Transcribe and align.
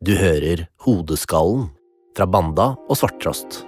Du 0.00 0.14
hører 0.16 0.62
Hodeskallen 0.80 1.66
fra 2.16 2.24
Banda 2.24 2.70
og 2.88 2.96
Svarttrost. 2.96 3.58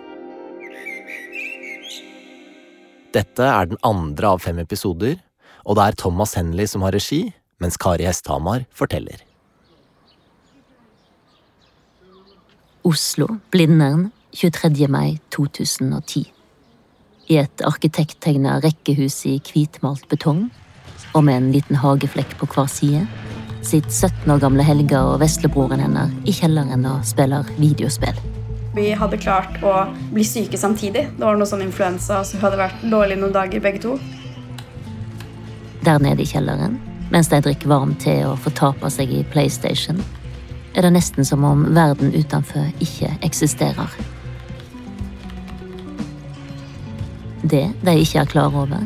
Dette 3.12 3.45
er 3.45 3.69
den 3.69 3.77
andre 3.85 4.31
av 4.31 4.41
fem 4.41 4.63
episoder, 4.63 5.18
og 5.68 5.76
det 5.76 5.84
er 5.84 5.99
Thomas 6.00 6.33
Henley 6.39 6.65
som 6.73 6.87
har 6.87 6.97
regi, 6.97 7.26
mens 7.60 7.76
Kari 7.76 8.07
Hesthamar 8.09 8.64
forteller. 8.73 9.21
Oslo, 12.88 13.28
Blindern, 13.52 14.06
23. 14.32 14.88
mai 14.88 15.18
2010. 15.36 16.24
I 17.28 17.42
et 17.42 17.66
arkitekttegna 17.68 18.56
rekkehus 18.64 19.20
i 19.28 19.36
hvitmalt 19.50 20.08
betong, 20.08 20.46
og 21.12 21.28
med 21.28 21.42
en 21.42 21.52
liten 21.52 21.82
hageflekk 21.84 22.38
på 22.40 22.48
hver 22.56 22.72
side, 22.72 23.04
sitter 23.62 23.90
17 23.90 24.30
år 24.34 24.42
gamle 24.42 24.66
Helga 24.66 25.02
og 25.12 25.20
veslebroren 25.22 25.82
hennes 25.82 26.12
i 26.28 26.34
kjelleren 26.34 26.86
og 26.88 27.04
spiller 27.06 27.48
videospill. 27.56 28.18
Vi 28.73 28.87
hadde 28.96 29.18
klart 29.20 29.59
å 29.60 29.74
bli 30.14 30.24
syke 30.24 30.59
samtidig. 30.59 31.04
Det 31.18 31.24
var 31.24 31.37
noe 31.37 31.48
sånn 31.48 31.64
influensa, 31.64 32.23
så 32.24 32.38
hun 32.38 32.46
hadde 32.46 32.60
vært 32.62 32.87
dårlig 32.88 33.18
noen 33.20 33.34
dager 33.34 33.60
begge 33.60 33.82
to. 33.84 33.98
Der 35.84 36.01
nede 36.01 36.24
i 36.24 36.28
kjelleren, 36.30 36.78
mens 37.12 37.28
de 37.28 37.42
drikker 37.45 37.68
varm 37.68 37.92
te 38.01 38.14
og 38.24 38.38
fortaper 38.40 38.92
seg 38.92 39.12
i 39.12 39.23
PlayStation, 39.34 40.01
er 40.73 40.87
det 40.87 40.95
nesten 40.95 41.26
som 41.29 41.45
om 41.45 41.66
verden 41.76 42.15
utenfor 42.16 42.70
ikke 42.80 43.10
eksisterer. 43.26 43.92
Det 47.42 47.66
de 47.82 47.96
ikke 47.98 48.23
er 48.23 48.30
klar 48.30 48.54
over, 48.56 48.80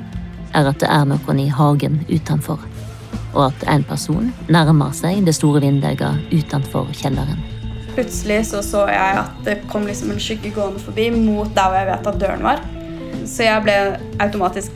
er 0.56 0.66
at 0.66 0.80
det 0.80 0.88
er 0.90 1.04
noen 1.06 1.40
i 1.43 1.51
hagen 1.52 2.01
utenfor, 2.09 2.59
og 3.36 3.50
at 3.50 3.66
en 3.70 3.84
person 3.86 4.30
nærmer 4.52 4.95
seg 4.96 5.22
det 5.26 5.36
store 5.36 5.60
vinduet 5.64 6.02
utenfor 6.32 6.88
kjelleren. 6.96 7.42
Plutselig 7.96 8.42
så, 8.50 8.62
så 8.64 8.84
jeg 8.92 9.20
at 9.22 9.36
det 9.46 9.60
kom 9.70 9.86
liksom 9.88 10.12
en 10.12 10.20
skygge 10.20 10.52
gående 10.56 10.82
forbi 10.82 11.09
mot 11.15 11.52
der 11.56 11.70
hvor 11.70 11.78
jeg 11.80 11.90
vet 11.93 12.09
at 12.10 12.20
døren 12.20 12.45
var. 12.45 12.65
Så 13.26 13.46
jeg 13.46 13.65
ble 13.65 13.76
automatisk 14.23 14.74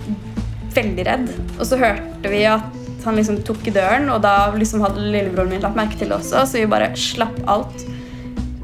veldig 0.74 1.06
redd. 1.08 1.26
Og 1.58 1.64
så 1.68 1.78
hørte 1.80 2.32
vi 2.32 2.44
at 2.48 2.76
han 3.04 3.16
liksom 3.16 3.40
tok 3.48 3.64
i 3.68 3.72
døren, 3.74 4.10
og 4.12 4.20
da 4.24 4.50
liksom 4.56 4.82
hadde 4.84 5.06
lillebroren 5.06 5.54
min 5.54 5.62
lagt 5.64 5.78
merke 5.78 5.96
til 5.96 6.10
det 6.10 6.18
også, 6.18 6.44
så 6.44 6.60
vi 6.60 6.68
bare 6.68 6.90
slapp 6.98 7.38
alt. 7.48 7.84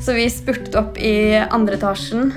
Så 0.03 0.17
vi 0.17 0.27
spurte 0.31 0.77
opp 0.81 1.01
i 1.01 1.37
andre 1.41 1.79
etasjen. 1.79 2.35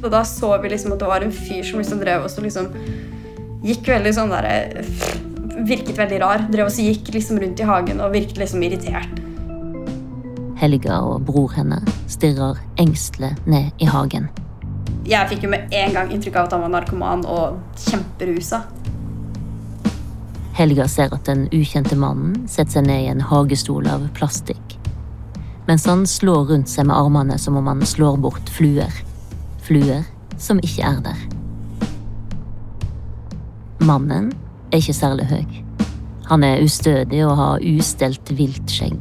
Og 0.00 0.08
da 0.12 0.24
så 0.26 0.50
vi 0.62 0.72
liksom 0.72 0.94
at 0.94 1.02
det 1.02 1.10
var 1.10 1.24
en 1.24 1.34
fyr 1.34 1.62
som 1.66 1.80
liksom 1.80 2.00
drev 2.02 2.26
og 2.26 2.42
liksom 2.42 2.70
gikk 3.64 3.90
veldig 3.92 4.14
sånn 4.16 4.32
der 4.32 4.48
Virket 5.66 5.98
veldig 5.98 6.20
rar. 6.22 6.46
Drev 6.52 6.70
og 6.70 6.78
gikk 6.80 7.10
liksom 7.14 7.40
rundt 7.40 7.60
i 7.60 7.66
hagen 7.68 8.00
og 8.00 8.14
virket 8.14 8.40
liksom 8.40 8.62
irritert. 8.64 9.20
Helga 10.60 11.00
og 11.08 11.24
bror 11.28 11.52
henne 11.56 11.80
stirrer 12.08 12.58
engstelig 12.80 13.32
ned 13.48 13.70
i 13.80 13.88
hagen. 13.88 14.28
Jeg 15.08 15.28
fikk 15.30 15.46
jo 15.46 15.52
med 15.54 15.72
en 15.74 15.94
gang 15.96 16.12
inntrykk 16.12 16.36
av 16.36 16.48
at 16.48 16.54
han 16.56 16.64
var 16.66 16.72
narkoman 16.74 17.24
og 17.24 17.80
kjemperusa. 17.80 18.60
Helga 20.58 20.84
ser 20.92 21.14
at 21.16 21.24
den 21.24 21.46
ukjente 21.56 21.96
mannen 21.96 22.44
setter 22.50 22.76
seg 22.78 22.88
ned 22.90 23.06
i 23.06 23.08
en 23.14 23.24
hagestol 23.24 23.88
av 23.88 24.04
plastikk. 24.16 24.76
Mens 25.68 25.86
han 25.88 26.04
slår 26.08 26.50
rundt 26.52 26.68
seg 26.68 26.88
med 26.90 26.96
armene 26.98 27.38
som 27.40 27.56
om 27.56 27.68
han 27.70 27.80
slår 27.86 28.20
bort 28.20 28.52
fluer. 28.52 28.92
Fluer 29.64 30.04
som 30.40 30.60
ikke 30.64 30.84
er 30.84 31.00
der. 31.04 31.24
Mannen 33.80 34.32
er 34.70 34.78
ikke 34.78 34.94
særlig 34.94 35.26
høy. 35.30 35.44
Han 36.30 36.44
er 36.46 36.62
ustødig 36.62 37.24
og 37.26 37.36
har 37.36 37.64
ustelt 37.66 38.30
vilt 38.38 38.70
skjegg. 38.70 38.98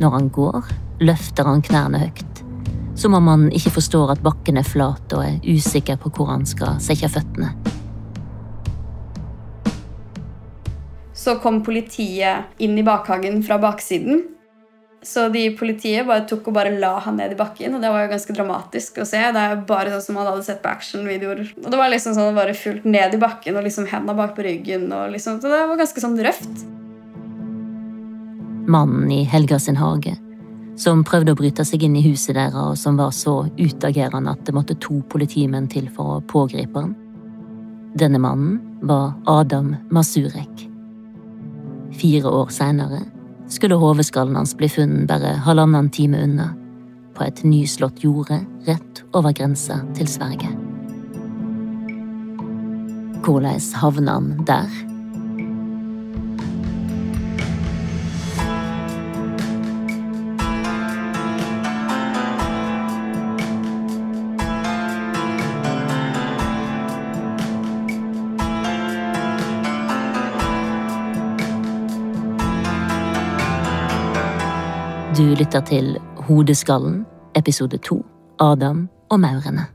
Når 0.00 0.10
han 0.16 0.28
går, 0.28 0.68
løfter 1.00 1.48
han 1.48 1.62
knærne 1.64 2.00
høyt, 2.02 2.42
som 2.96 3.16
om 3.16 3.28
han 3.32 3.48
ikke 3.56 3.72
forstår 3.78 4.14
at 4.14 4.22
bakken 4.24 4.60
er 4.60 4.68
flat 4.68 5.12
og 5.16 5.24
er 5.24 5.40
usikker 5.48 5.96
på 6.00 6.12
hvor 6.12 6.28
han 6.32 6.44
skal 6.48 6.80
sette 6.84 7.08
føttene. 7.08 7.54
Så 11.16 11.36
kom 11.40 11.60
politiet 11.64 12.60
inn 12.64 12.78
i 12.80 12.84
bakhagen 12.84 13.42
fra 13.44 13.58
baksiden. 13.60 14.22
Så 15.02 15.28
de 15.32 15.46
politiet 15.56 16.04
bare 16.04 16.26
tok 16.28 16.50
og 16.50 16.56
bare 16.58 16.74
la 16.76 16.92
han 17.00 17.16
ned 17.16 17.32
i 17.32 17.38
bakken, 17.38 17.72
og 17.72 17.80
det 17.80 17.88
var 17.88 18.02
jo 18.04 18.10
ganske 18.10 18.34
dramatisk 18.36 18.98
å 19.00 19.06
se. 19.08 19.20
Det 19.32 19.42
er 19.42 19.54
jo 19.54 19.60
bare 19.68 19.92
sånn 19.94 20.02
som 20.04 20.18
man 20.18 20.26
hadde 20.28 20.44
sett 20.44 20.60
på 20.60 20.68
actionvideoer. 20.68 21.40
Og 21.62 21.68
det 21.72 21.78
var 21.80 21.92
liksom 21.92 22.16
sånn 22.18 22.36
bare 22.36 22.56
fullt 22.56 22.84
ned 22.84 23.16
i 23.16 23.20
bakken 23.20 23.56
og 23.56 23.64
liksom 23.64 23.88
henda 23.88 24.12
bak 24.18 24.34
på 24.36 24.44
ryggen. 24.44 24.90
og 24.92 25.14
liksom, 25.14 25.38
Så 25.40 25.48
det 25.48 25.60
var 25.70 25.80
ganske 25.80 26.04
sånn 26.04 26.18
røft. 26.20 26.66
Mannen 28.68 29.10
i 29.10 29.22
Helga 29.24 29.58
sin 29.58 29.80
hage, 29.80 30.12
som 30.76 31.00
prøvde 31.02 31.32
å 31.32 31.38
bryte 31.38 31.64
seg 31.64 31.82
inn 31.82 31.96
i 31.96 32.04
huset 32.04 32.36
deres, 32.36 32.54
og 32.54 32.76
som 32.76 33.00
var 33.00 33.14
så 33.16 33.48
utagerende 33.56 34.36
at 34.36 34.44
det 34.44 34.54
måtte 34.54 34.76
to 34.84 35.00
politimenn 35.08 35.68
til 35.68 35.88
for 35.88 36.18
å 36.18 36.20
pågripe 36.20 36.76
han. 36.76 36.92
Denne 37.96 38.20
mannen 38.20 38.60
var 38.82 39.16
Adam 39.26 39.72
Masurek. 39.88 40.68
Fire 41.96 42.28
år 42.28 42.52
seinere 42.52 43.00
skulle 43.50 43.74
hodeskallen 43.74 44.36
hans 44.36 44.54
bli 44.56 44.68
funnet 44.68 45.08
bare 45.10 45.34
halvannen 45.44 45.90
time 45.90 46.22
unna, 46.24 46.52
på 47.14 47.26
et 47.26 47.42
nyslått 47.44 48.04
jorde 48.04 48.40
rett 48.66 49.02
over 49.12 49.34
grensa 49.36 49.80
til 49.98 50.08
Sverige. 50.08 50.54
Hvordan 53.20 53.60
havna 53.82 54.16
han 54.16 54.30
der? 54.46 54.89
Du 75.20 75.34
lytter 75.36 75.60
til 75.60 75.98
Hodeskallen, 76.16 77.02
episode 77.36 77.76
to, 77.84 77.98
Adam 78.40 78.86
og 79.12 79.18
maurene. 79.20 79.66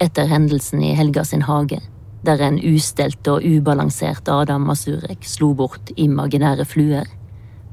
Etter 0.00 0.30
hendelsen 0.30 0.80
i 0.80 0.94
Helga 0.96 1.26
sin 1.28 1.44
hage, 1.44 1.82
der 2.24 2.46
en 2.48 2.56
ustelt 2.64 3.28
og 3.28 3.44
ubalansert 3.44 4.32
Adam 4.32 4.64
Masurek 4.70 5.28
slo 5.28 5.52
bort 5.52 5.92
imaginære 6.00 6.64
fluer, 6.64 7.12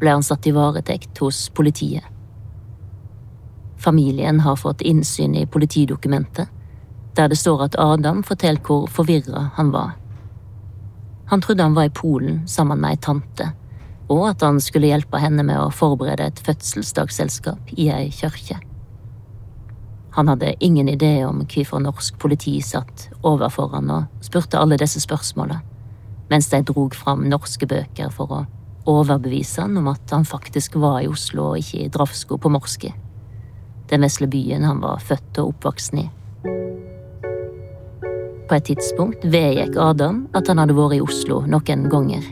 ble 0.04 0.18
han 0.18 0.28
satt 0.28 0.44
i 0.44 0.52
varetekt 0.52 1.24
hos 1.24 1.46
politiet. 1.56 2.04
Familien 3.80 4.44
har 4.44 4.60
fått 4.60 4.84
innsyn 4.84 5.40
i 5.40 5.48
politidokumentet, 5.48 6.52
der 7.16 7.32
det 7.32 7.40
står 7.40 7.70
at 7.70 7.80
Adam 7.80 8.20
forteller 8.24 8.68
hvor 8.68 8.90
forvirra 8.92 9.54
han 9.56 9.72
var. 9.72 10.03
Han 11.34 11.42
trodde 11.42 11.64
han 11.64 11.74
var 11.74 11.84
i 11.84 11.90
Polen 11.90 12.48
sammen 12.48 12.78
med 12.78 12.94
ei 12.94 12.98
tante, 13.02 13.48
og 14.06 14.20
at 14.28 14.44
han 14.46 14.60
skulle 14.62 14.92
hjelpe 14.92 15.18
henne 15.18 15.42
med 15.42 15.58
å 15.58 15.72
forberede 15.74 16.28
et 16.30 16.42
fødselsdagsselskap 16.46 17.72
i 17.74 17.88
ei 17.90 18.12
kirke. 18.14 18.60
Han 20.14 20.30
hadde 20.30 20.52
ingen 20.62 20.92
idé 20.94 21.26
om 21.26 21.42
hvorfor 21.42 21.82
norsk 21.82 22.20
politi 22.22 22.54
satt 22.62 23.08
overfor 23.24 23.74
han 23.74 23.90
og 23.90 24.22
spurte 24.22 24.62
alle 24.62 24.78
disse 24.78 25.02
spørsmåla, 25.02 25.58
mens 26.30 26.52
de 26.54 26.62
drog 26.70 26.94
fram 26.94 27.26
norske 27.34 27.66
bøker 27.66 28.14
for 28.14 28.38
å 28.38 28.46
overbevise 28.86 29.66
han 29.66 29.82
om 29.82 29.90
at 29.90 30.14
han 30.14 30.30
faktisk 30.30 30.78
var 30.86 31.02
i 31.02 31.10
Oslo 31.10 31.56
og 31.56 31.64
ikke 31.66 31.88
i 31.88 31.90
Drafsko 31.98 32.38
på 32.38 32.54
Morske, 32.54 32.94
den 33.90 34.06
vesle 34.06 34.30
byen 34.30 34.70
han 34.70 34.86
var 34.86 35.02
født 35.02 35.42
og 35.42 35.56
oppvokst 35.56 35.98
i. 35.98 36.12
Et 38.54 38.62
tidspunkt 38.70 39.24
vedgikk 39.26 39.78
Adam 39.82 40.28
at 40.38 40.48
han 40.48 40.60
hadde 40.62 40.76
vært 40.78 41.00
i 41.00 41.02
Oslo 41.02 41.40
noen 41.50 41.88
ganger, 41.90 42.26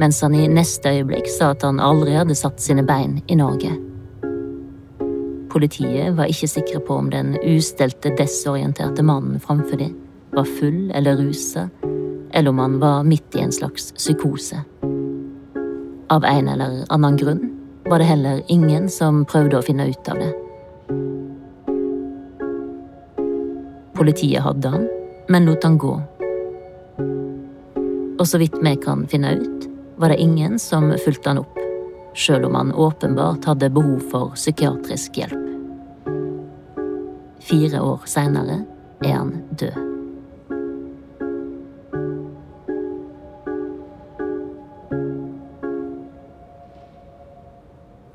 mens 0.00 0.22
han 0.24 0.32
i 0.32 0.46
neste 0.48 0.88
øyeblikk 0.88 1.28
sa 1.28 1.50
at 1.52 1.66
han 1.66 1.80
aldri 1.82 2.14
hadde 2.16 2.36
satt 2.38 2.62
sine 2.62 2.86
bein 2.88 3.18
i 3.28 3.36
Norge. 3.36 3.74
Politiet 5.52 6.16
var 6.16 6.32
ikke 6.32 6.48
sikre 6.48 6.80
på 6.80 6.96
om 6.96 7.10
den 7.12 7.34
ustelte, 7.44 8.14
desorienterte 8.16 9.04
mannen 9.04 9.36
framfor 9.44 9.82
dem 9.82 9.92
var 10.32 10.44
full 10.44 10.90
eller 10.94 11.16
rusa, 11.16 11.68
eller 12.32 12.50
om 12.50 12.58
han 12.58 12.78
var 12.80 13.02
midt 13.04 13.36
i 13.36 13.40
en 13.44 13.52
slags 13.52 13.92
psykose. 13.92 14.62
Av 16.08 16.24
en 16.24 16.48
eller 16.48 16.84
annen 16.88 17.16
grunn 17.16 17.42
var 17.84 17.98
det 18.00 18.08
heller 18.08 18.40
ingen 18.48 18.88
som 18.88 19.24
prøvde 19.28 19.58
å 19.58 19.66
finne 19.66 19.90
ut 19.90 20.08
av 20.08 20.22
det. 20.22 20.32
Politiet 23.92 24.40
hadde 24.42 24.72
han, 24.72 24.88
men 25.28 25.46
lot 25.46 25.64
han 25.64 25.78
gå. 25.78 25.92
Og 28.18 28.28
så 28.28 28.38
vidt 28.38 28.58
vi 28.62 28.76
kan 28.76 29.06
finne 29.08 29.34
ut, 29.38 29.68
var 29.96 30.08
det 30.08 30.20
ingen 30.22 30.58
som 30.58 30.92
fulgte 31.04 31.30
han 31.30 31.42
opp, 31.42 31.58
sjøl 32.14 32.44
om 32.44 32.54
han 32.54 32.72
åpenbart 32.72 33.44
hadde 33.44 33.70
behov 33.70 34.02
for 34.10 34.34
psykiatrisk 34.36 35.16
hjelp. 35.22 35.48
Fire 37.42 37.80
år 37.82 38.04
seinere 38.06 38.62
er 39.02 39.16
han 39.16 39.34
død. 39.58 39.80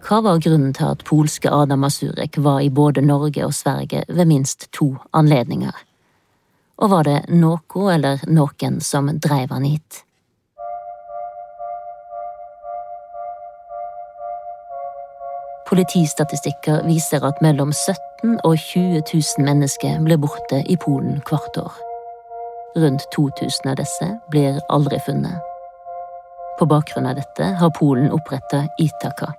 Hva 0.07 0.21
var 0.23 0.39
grunnen 0.39 0.71
til 0.71 0.87
at 0.87 1.01
polske 1.03 1.51
Adam 1.51 1.81
Masurek 1.83 2.37
var 2.39 2.61
i 2.63 2.69
både 2.71 3.03
Norge 3.03 3.43
og 3.43 3.51
Sverige 3.51 4.05
ved 4.07 4.29
minst 4.29 4.69
to 4.71 4.93
anledninger? 5.11 5.75
Og 6.77 6.89
var 6.89 7.07
det 7.07 7.21
noe 7.33 7.87
eller 7.93 8.21
noen 8.29 8.81
som 8.81 9.09
dreiv 9.17 9.49
han 9.49 9.65
hit? 9.65 10.03
Politistatistikker 15.67 16.85
viser 16.87 17.25
at 17.27 17.41
mellom 17.43 17.73
17 17.73 18.37
og 18.47 18.53
20 18.55 19.01
000 19.13 19.47
mennesker 19.49 19.97
blir 20.05 20.21
borte 20.21 20.61
i 20.63 20.77
Polen 20.79 21.19
hvert 21.27 21.59
år. 21.59 21.73
Rundt 22.77 23.03
2000 23.15 23.73
av 23.73 23.75
disse 23.81 24.07
blir 24.31 24.61
aldri 24.69 24.99
funnet. 25.05 25.41
På 26.59 26.69
bakgrunn 26.69 27.09
av 27.09 27.17
dette 27.19 27.49
har 27.59 27.73
Polen 27.75 28.13
oppretta 28.13 28.63
Itaka, 28.79 29.33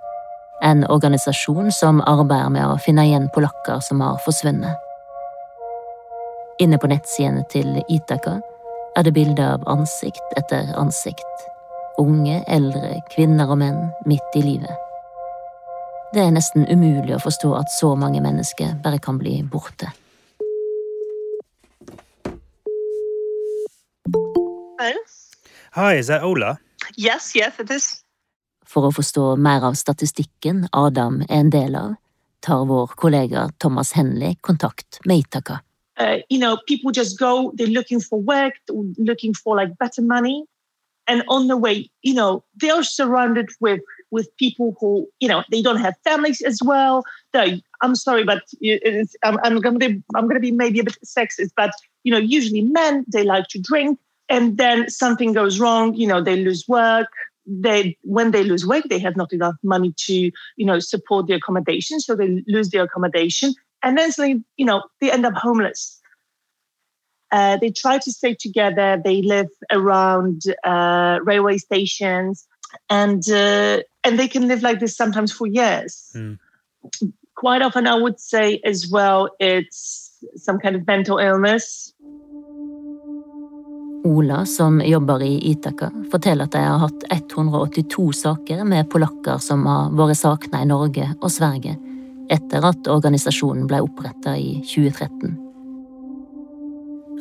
en 0.63 0.85
organisasjon 0.91 1.73
som 1.73 2.03
arbeider 2.05 2.53
med 2.53 2.67
å 2.67 2.77
finne 2.83 3.07
igjen 3.09 3.31
polakker 3.35 3.81
som 3.89 4.05
har 4.05 4.21
forsvunnet. 4.27 4.88
Inne 6.59 6.79
på 6.79 6.89
nettsidene 6.91 7.45
til 7.53 7.77
Itaka 7.87 8.41
er 8.99 9.05
det 9.07 9.13
bilder 9.15 9.53
av 9.55 9.67
ansikt 9.71 10.33
etter 10.41 10.73
ansikt. 10.75 11.45
Unge, 12.03 12.41
eldre, 12.51 12.97
kvinner 13.13 13.53
og 13.53 13.61
menn 13.61 13.79
midt 14.11 14.39
i 14.39 14.43
livet. 14.43 14.75
Det 16.11 16.25
er 16.25 16.33
nesten 16.35 16.67
umulig 16.67 17.15
å 17.15 17.21
forstå 17.23 17.53
at 17.61 17.71
så 17.71 17.93
mange 18.01 18.23
mennesker 18.25 18.75
bare 18.83 18.99
kan 18.99 19.21
bli 19.21 19.37
borte. 19.47 19.93
Hello? 24.81 25.05
Hi, 25.79 25.95
is 26.01 26.11
that 26.11 26.27
Ola? 26.27 26.57
Yes, 26.97 27.37
yes, 27.37 27.61
it 27.63 27.71
is. 27.71 27.89
For 28.67 28.89
å 28.89 28.93
forstå 28.95 29.37
mer 29.39 29.63
av 29.69 29.79
statistikken 29.79 30.67
Adam 30.73 31.23
er 31.29 31.39
en 31.39 31.55
del 31.55 31.79
av, 31.79 31.95
tar 32.43 32.67
vår 32.67 32.99
kollega 32.99 33.47
Thomas 33.63 33.95
Henley 33.95 34.35
kontakt 34.41 34.99
med 35.07 35.23
Itaka. 35.23 35.61
Uh, 35.99 36.19
you 36.29 36.39
know, 36.39 36.59
people 36.67 36.93
just 36.93 37.19
go, 37.19 37.53
they're 37.57 37.67
looking 37.67 38.01
for 38.01 38.21
work, 38.21 38.55
looking 38.99 39.35
for 39.35 39.57
like 39.57 39.77
better 39.79 40.03
money. 40.03 40.45
And 41.09 41.25
on 41.29 41.49
the 41.49 41.57
way, 41.57 41.91
you 42.03 42.15
know, 42.15 42.45
they 42.61 42.71
are 42.71 42.83
surrounded 42.83 43.49
with 43.61 43.81
with 44.11 44.35
people 44.39 44.77
who, 44.81 45.07
you 45.21 45.29
know, 45.29 45.43
they 45.51 45.61
don't 45.61 45.81
have 45.81 45.95
families 46.05 46.41
as 46.43 46.61
well. 46.63 47.03
They, 47.33 47.63
I'm 47.83 47.95
sorry, 47.95 48.25
but 48.25 48.43
I'm, 49.25 49.39
I'm 49.43 49.61
going 49.61 49.81
to 49.81 50.03
I'm 50.15 50.25
going 50.25 50.35
to 50.35 50.41
be 50.41 50.53
maybe 50.53 50.81
a 50.81 50.85
bit 50.85 50.97
sexist, 51.05 51.51
but 51.57 51.73
you 52.05 52.13
know, 52.13 52.19
usually 52.19 52.63
men 52.63 53.05
they 53.11 53.25
like 53.25 53.49
to 53.49 53.59
drink, 53.61 53.99
and 54.29 54.59
then 54.59 54.89
something 54.91 55.33
goes 55.33 55.59
wrong. 55.59 55.95
You 55.95 56.07
know, 56.07 56.23
they 56.23 56.37
lose 56.37 56.65
work. 56.69 57.09
They 57.47 57.97
when 58.03 58.31
they 58.31 58.45
lose 58.45 58.67
work, 58.67 58.85
they 58.91 58.99
have 58.99 59.17
not 59.17 59.33
enough 59.33 59.57
money 59.63 59.95
to, 60.07 60.31
you 60.57 60.67
know, 60.67 60.79
support 60.79 61.27
the 61.27 61.35
accommodation, 61.35 62.01
so 62.01 62.15
they 62.15 62.45
lose 62.47 62.69
their 62.69 62.85
accommodation, 62.85 63.55
and 63.83 63.97
then 63.97 64.13
suddenly, 64.13 64.45
you 64.57 64.67
know, 64.67 64.83
they 65.01 65.11
end 65.11 65.27
up 65.27 65.35
homeless. 65.35 66.01
Uh, 67.31 67.57
they 67.59 67.71
try 67.71 67.99
to 67.99 68.11
stay 68.11 68.35
together. 68.35 69.01
They 69.05 69.23
live 69.23 69.49
around 69.71 70.43
uh, 70.65 71.19
railway 71.23 71.59
stations, 71.59 72.47
and 72.89 73.23
uh, 73.31 73.83
and 74.05 74.19
they 74.19 74.29
can 74.29 74.49
live 74.49 74.63
like 74.63 74.81
this 74.81 74.97
sometimes 74.97 75.33
for 75.33 75.47
years. 75.47 76.11
Mm. 76.17 76.39
Quite 77.35 77.63
often, 77.63 77.87
I 77.87 77.95
would 77.95 78.19
say 78.19 78.61
as 78.65 78.91
well, 78.91 79.29
it's 79.39 80.11
some 80.37 80.59
kind 80.59 80.75
of 80.75 80.87
mental 80.87 81.19
illness. 81.19 81.93
Ola, 84.05 84.47
som 84.47 84.81
jobber 84.81 85.23
i 85.23 85.51
Itaka, 85.51 85.91
forteller 86.11 86.45
at 86.45 86.53
de 86.53 86.59
har 86.59 86.79
hatt 86.79 87.05
182 87.11 88.13
saker 88.13 88.65
med 88.65 88.89
polakker 88.91 89.43
som 89.43 89.67
har 89.67 89.91
vært 89.93 90.17
savna 90.17 90.63
i 90.63 90.69
Norge 90.71 91.11
og 91.21 91.31
Sverige 91.35 91.75
etter 92.31 92.65
at 92.69 92.89
organisasjonen 92.91 93.67
ble 93.69 93.83
oppretta 93.85 94.37
i 94.37 94.59
2013. 94.65 95.37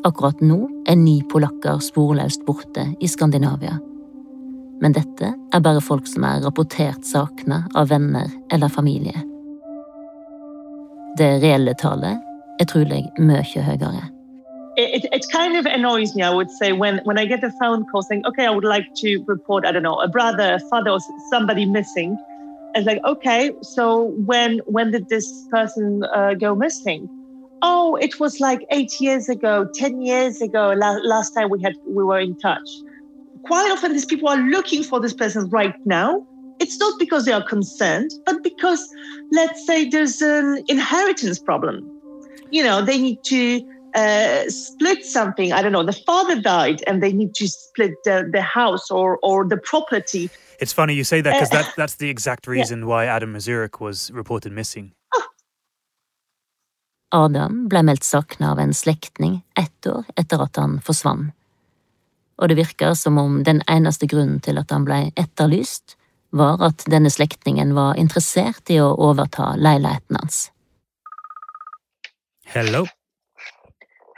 Akkurat 0.07 0.41
nå 0.41 0.59
er 0.87 0.95
ni 0.99 1.19
polakker 1.31 1.81
sporløst 1.83 2.45
borte 2.47 2.85
i 3.03 3.09
Skandinavia. 3.11 3.79
Men 4.81 4.93
dette 4.93 5.31
er 5.33 5.63
bare 5.65 5.81
folk 5.81 6.07
som 6.07 6.25
er 6.27 6.43
rapportert 6.45 7.05
savna 7.05 7.63
av 7.75 7.89
venner 7.89 8.29
eller 8.53 8.69
familie. 8.69 9.25
Det 11.17 11.31
reelle 11.41 11.73
tallet 11.81 12.21
er 12.61 12.69
trolig 12.69 13.01
mye 13.17 13.63
høyere. 13.65 14.05
It, 14.77 15.07
it 15.11 15.25
kind 15.31 15.57
of 15.57 15.65
annoys 15.65 16.13
me, 16.15 16.21
I 16.21 16.29
would 16.29 16.51
say, 16.51 16.71
when, 16.71 17.01
when 17.03 17.17
I 17.17 17.25
get 17.25 17.43
a 17.43 17.49
phone 17.59 17.83
call 17.85 18.03
saying, 18.03 18.23
okay, 18.27 18.45
I 18.45 18.51
would 18.51 18.63
like 18.63 18.85
to 18.97 19.23
report, 19.25 19.65
I 19.65 19.71
don't 19.71 19.81
know, 19.81 19.99
a 19.99 20.07
brother, 20.07 20.53
a 20.53 20.59
father, 20.69 20.91
or 20.91 20.99
somebody 21.31 21.65
missing. 21.65 22.15
It's 22.77 22.87
like, 22.87 23.01
okay, 23.05 23.51
so 23.63 24.13
when 24.25 24.59
when 24.65 24.91
did 24.91 25.07
this 25.09 25.47
person 25.49 26.03
uh, 26.15 26.35
go 26.35 26.55
missing? 26.55 27.09
Oh, 27.63 27.95
it 27.95 28.19
was 28.19 28.39
like 28.39 28.59
eight 28.71 28.93
years 28.99 29.27
ago, 29.27 29.67
ten 29.73 30.01
years 30.01 30.39
ago. 30.41 30.73
La- 30.77 30.99
last 31.03 31.31
time 31.31 31.49
we 31.49 31.61
had 31.61 31.73
we 31.87 32.03
were 32.03 32.19
in 32.19 32.35
touch. 32.35 32.69
Quite 33.43 33.71
often, 33.71 33.93
these 33.93 34.05
people 34.05 34.29
are 34.29 34.37
looking 34.37 34.83
for 34.83 34.99
this 34.99 35.13
person 35.13 35.49
right 35.49 35.73
now. 35.85 36.21
It's 36.59 36.79
not 36.79 36.93
because 36.99 37.25
they 37.25 37.33
are 37.33 37.43
concerned, 37.43 38.11
but 38.25 38.43
because, 38.43 38.87
let's 39.31 39.65
say, 39.65 39.89
there's 39.89 40.21
an 40.21 40.63
inheritance 40.67 41.39
problem. 41.39 41.91
You 42.51 42.63
know, 42.63 42.83
they 42.83 42.97
need 42.99 43.19
to 43.25 43.61
uh, 43.97 44.49
split 44.49 45.05
something. 45.05 45.51
I 45.51 45.61
don't 45.61 45.71
know. 45.71 45.83
The 45.83 46.01
father 46.05 46.39
died, 46.39 46.83
and 46.87 47.01
they 47.01 47.11
need 47.11 47.33
to 47.35 47.47
split 47.47 47.93
the, 48.05 48.29
the 48.31 48.41
house 48.41 48.91
or 48.91 49.17
or 49.21 49.45
the 49.49 49.57
property. 49.57 50.29
It's 50.59 50.73
funny 50.73 50.93
you 50.93 51.03
say 51.03 51.21
that 51.21 51.33
because 51.33 51.51
Uh, 51.51 51.57
that, 51.57 51.73
that's 51.77 51.95
the 51.95 52.09
exact 52.09 52.47
reason 52.47 52.87
why 52.87 53.05
Adam 53.05 53.33
Mazurek 53.33 53.79
was 53.79 54.11
reported 54.11 54.51
missing. 54.51 54.91
Adam 57.11 57.67
ble 57.69 57.83
meldt 57.83 58.03
savna 58.03 58.51
av 58.51 58.59
en 58.59 58.73
slektning 58.73 59.41
ett 59.55 59.87
år 59.87 60.03
etter 60.15 60.41
at 60.43 60.55
han 60.59 60.81
forsvant. 60.81 61.31
Og 62.37 62.49
det 62.49 62.57
virker 62.59 62.93
som 62.93 63.17
om 63.17 63.43
den 63.43 63.61
eneste 63.67 64.05
grunnen 64.05 64.41
til 64.43 64.59
at 64.59 64.69
han 64.71 64.83
ble 64.85 65.11
etterlyst, 65.15 65.95
var 66.29 66.61
at 66.61 66.83
denne 66.91 67.09
slektningen 67.09 67.71
var 67.73 67.95
interessert 67.97 68.69
i 68.69 68.77
å 68.83 68.91
overta 68.93 69.55
leiligheten 69.55 70.19
hans. 70.19 70.51
Hello. 72.45 72.85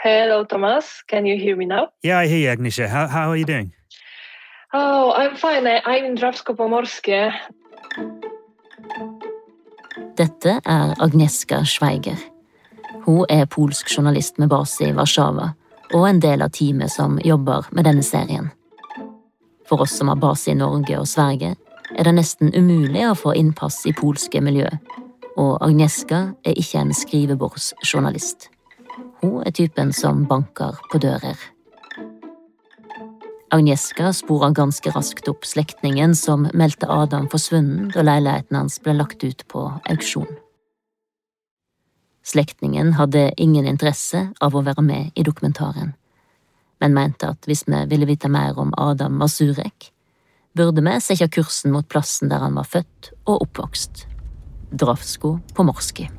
Hello, 0.01 0.45
Thomas. 0.45 1.03
Can 1.07 1.25
you 1.25 1.37
hear 1.37 1.57
me 1.57 1.65
now? 1.65 1.89
Yeah, 2.03 2.19
I 2.19 2.27
hear 2.27 2.39
you, 2.39 2.57
Agnisha. 2.57 2.87
How, 2.87 3.07
how 3.07 3.29
are 3.29 3.35
you 3.35 3.43
doing? 3.45 3.73
Oh, 4.73 5.11
I'm 5.11 5.35
fine. 5.35 5.67
I'm 5.67 6.05
in 6.05 6.15
Dravsko-Pomorske. 6.15 7.33
Dette 10.15 10.61
er 10.65 10.93
Agneska 10.99 11.65
Schweiger. 11.65 12.15
Hun 13.05 13.25
er 13.29 13.45
polsk 13.45 13.89
journalist 13.97 14.37
med 14.37 14.47
base 14.49 14.87
i 14.87 14.93
Warszawa, 14.93 15.49
og 15.93 16.05
en 16.07 16.21
del 16.23 16.41
av 16.41 16.53
teamet 16.55 16.91
som 16.91 17.19
jobber 17.23 17.67
med 17.71 17.83
denne 17.83 18.03
serien. 18.03 18.51
For 19.67 19.81
oss 19.81 19.97
som 19.97 20.07
har 20.07 20.15
base 20.15 20.51
i 20.51 20.55
Norge 20.55 20.99
og 20.99 21.07
Sverige, 21.07 21.57
er 21.97 22.03
det 22.07 22.13
nesten 22.15 22.53
umulig 22.55 23.03
å 23.09 23.17
få 23.19 23.33
innpass 23.35 23.81
i 23.89 23.93
polske 23.97 24.39
miljø, 24.39 24.69
og 25.35 25.57
Agneska 25.65 26.21
er 26.45 26.55
ikke 26.55 26.85
en 26.85 26.95
skrivebordsjournalist. 26.95 28.47
Hun 29.21 29.43
er 29.43 29.51
typen 29.51 29.93
som 29.93 30.23
banker 30.27 30.77
på 30.91 30.99
dører. 31.03 31.37
Agnieszka 33.51 34.11
sporer 34.13 34.53
ganske 34.53 34.91
raskt 34.93 35.27
opp 35.31 35.47
slektningen 35.47 36.13
som 36.15 36.45
meldte 36.53 36.87
Adam 36.89 37.25
forsvunnen 37.31 37.89
da 37.95 38.03
leiligheten 38.05 38.59
hans 38.59 38.77
ble 38.83 38.93
lagt 38.99 39.25
ut 39.25 39.41
på 39.49 39.63
auksjon. 39.89 40.29
Slektningen 42.29 42.93
hadde 42.99 43.31
ingen 43.41 43.65
interesse 43.65 44.27
av 44.39 44.53
å 44.53 44.61
være 44.61 44.85
med 44.85 45.17
i 45.17 45.25
dokumentaren, 45.25 45.95
men 46.79 46.93
mente 46.93 47.31
at 47.33 47.49
hvis 47.49 47.65
vi 47.65 47.81
ville 47.89 48.05
vite 48.05 48.29
mer 48.29 48.59
om 48.61 48.75
Adam 48.77 49.17
Masurek, 49.17 49.89
burde 50.53 50.85
vi 50.85 50.95
sette 51.01 51.31
kursen 51.33 51.73
mot 51.73 51.89
plassen 51.89 52.29
der 52.29 52.45
han 52.45 52.59
var 52.59 52.69
født 52.69 53.11
og 53.25 53.47
oppvokst, 53.47 54.05
Dravsko 54.69 55.39
Pomorski. 55.57 56.18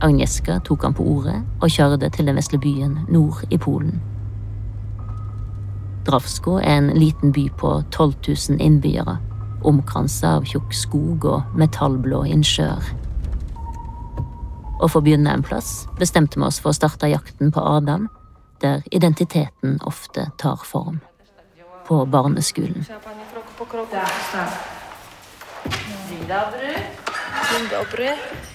Agnieszka 0.00 0.60
tok 0.60 0.82
han 0.82 0.94
på 0.94 1.02
ordet 1.02 1.40
og 1.58 1.72
kjørte 1.74 2.10
til 2.14 2.28
den 2.28 2.38
vesle 2.38 2.58
byen 2.62 3.00
nord 3.10 3.42
i 3.50 3.58
Polen. 3.58 3.98
Dravsko 6.06 6.60
er 6.62 6.76
en 6.78 6.92
liten 6.94 7.32
by 7.34 7.48
på 7.58 7.72
12 7.90 8.14
000 8.28 8.60
innbyggere, 8.62 9.18
omkransa 9.66 10.36
av 10.38 10.46
tjukk 10.46 10.72
skog 10.72 11.26
og 11.26 11.58
metallblå 11.58 12.22
innsjøer. 12.30 12.86
Og 14.78 14.86
for 14.86 15.00
å 15.00 15.04
begynne 15.04 15.34
en 15.34 15.42
plass 15.42 15.88
bestemte 15.98 16.38
vi 16.38 16.46
oss 16.46 16.60
for 16.62 16.70
å 16.70 16.78
starte 16.78 17.10
jakten 17.10 17.50
på 17.52 17.60
Adam, 17.60 18.06
der 18.62 18.86
identiteten 18.94 19.80
ofte 19.82 20.30
tar 20.38 20.62
form. 20.64 21.00
På 21.86 22.04
barneskolen. 22.06 22.86
Dzień 26.08 26.20
dobry. 26.28 26.74
Dzień 27.50 27.68
dobry. 27.70 28.47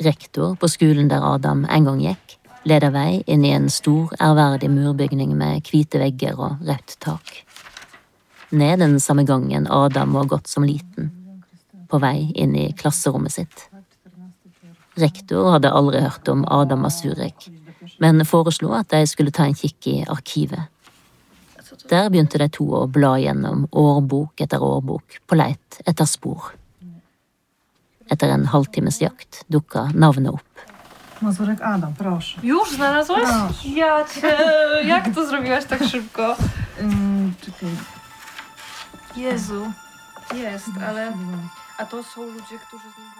Rektor 0.00 0.56
på 0.56 0.68
skolen 0.68 1.08
der 1.08 1.24
Adam 1.34 1.66
en 1.68 1.84
gang 1.84 2.00
gikk, 2.00 2.36
leder 2.64 2.92
vei 2.94 3.20
inn 3.28 3.44
i 3.44 3.52
en 3.52 3.68
stor, 3.68 4.08
ærverdig 4.16 4.70
murbygning 4.72 5.34
med 5.36 5.66
hvite 5.68 6.00
vegger 6.00 6.40
og 6.40 6.62
rødt 6.64 6.94
tak. 7.04 7.32
Ned 8.50 8.80
den 8.80 8.96
samme 9.00 9.26
gangen 9.28 9.68
Adam 9.68 10.14
var 10.16 10.30
gått 10.30 10.48
som 10.48 10.64
liten, 10.64 11.10
på 11.88 12.00
vei 12.00 12.30
inn 12.34 12.56
i 12.56 12.70
klasserommet 12.72 13.34
sitt. 13.34 13.66
Rektor 14.96 15.52
hadde 15.54 15.72
aldri 15.72 16.00
hørt 16.00 16.28
om 16.32 16.46
Adam 16.48 16.88
Asurek, 16.88 17.50
men 18.00 18.24
foreslo 18.24 18.72
at 18.78 18.88
de 18.94 19.04
skulle 19.06 19.34
ta 19.36 19.44
en 19.44 19.58
kikk 19.58 19.90
i 19.92 19.98
arkivet. 20.08 20.64
Der 21.92 22.08
begynte 22.08 22.40
de 22.40 22.48
to 22.48 22.66
å 22.76 22.86
bla 22.90 23.18
gjennom 23.20 23.66
årbok 23.70 24.40
etter 24.40 24.62
årbok 24.64 25.20
på 25.26 25.38
leit 25.38 25.80
etter 25.84 26.08
spor. 26.08 26.54
Etter 28.10 28.30
en 28.30 28.46
halvtimes 28.46 29.00
jakt 29.00 29.44
dukka 29.48 29.88
navnet 29.94 30.34
opp. 30.34 30.50
Adam. 31.62 31.94
Już 32.42 32.70
znalazłaś? 32.70 33.64
Ja 33.64 34.04
cię... 34.04 34.38
Jak 34.84 35.14
to 35.14 35.26
zrobiłaś 35.26 35.64
tak 35.64 35.84
szybko? 35.84 36.36
Jezu. 39.16 39.72
Jest, 40.34 40.68
ale... 40.88 41.12
A 41.78 41.86
to 41.86 42.02
są 42.02 42.22
ludzie, 42.22 42.58
którzy 42.66 42.84
z 42.94 42.98
nim. 42.98 43.10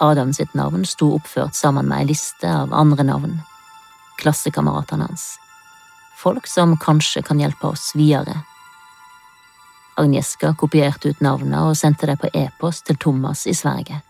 Adam 0.00 0.32
sitt 0.34 0.54
navn 0.54 0.84
sto 0.84 1.06
oppført 1.14 1.56
sammen 1.56 1.86
med 1.86 1.98
ei 1.98 2.06
liste 2.06 2.50
av 2.50 2.72
andre 2.72 3.04
navn. 3.04 3.42
Klassekameratene 4.18 5.06
hans. 5.06 5.38
Folk 6.16 6.48
som 6.48 6.76
kanskje 6.76 7.22
kan 7.22 7.38
hjelpe 7.38 7.66
oss 7.66 7.92
videre. 7.94 8.42
Agnieszka 9.96 10.54
kopierte 10.58 11.08
ut 11.08 11.20
navnet 11.22 11.60
og 11.62 11.76
sendte 11.78 12.08
det 12.10 12.16
på 12.18 12.30
e-post 12.34 12.86
til 12.88 12.98
Thomas 12.98 13.46
i 13.46 13.54
Sverige. 13.54 14.00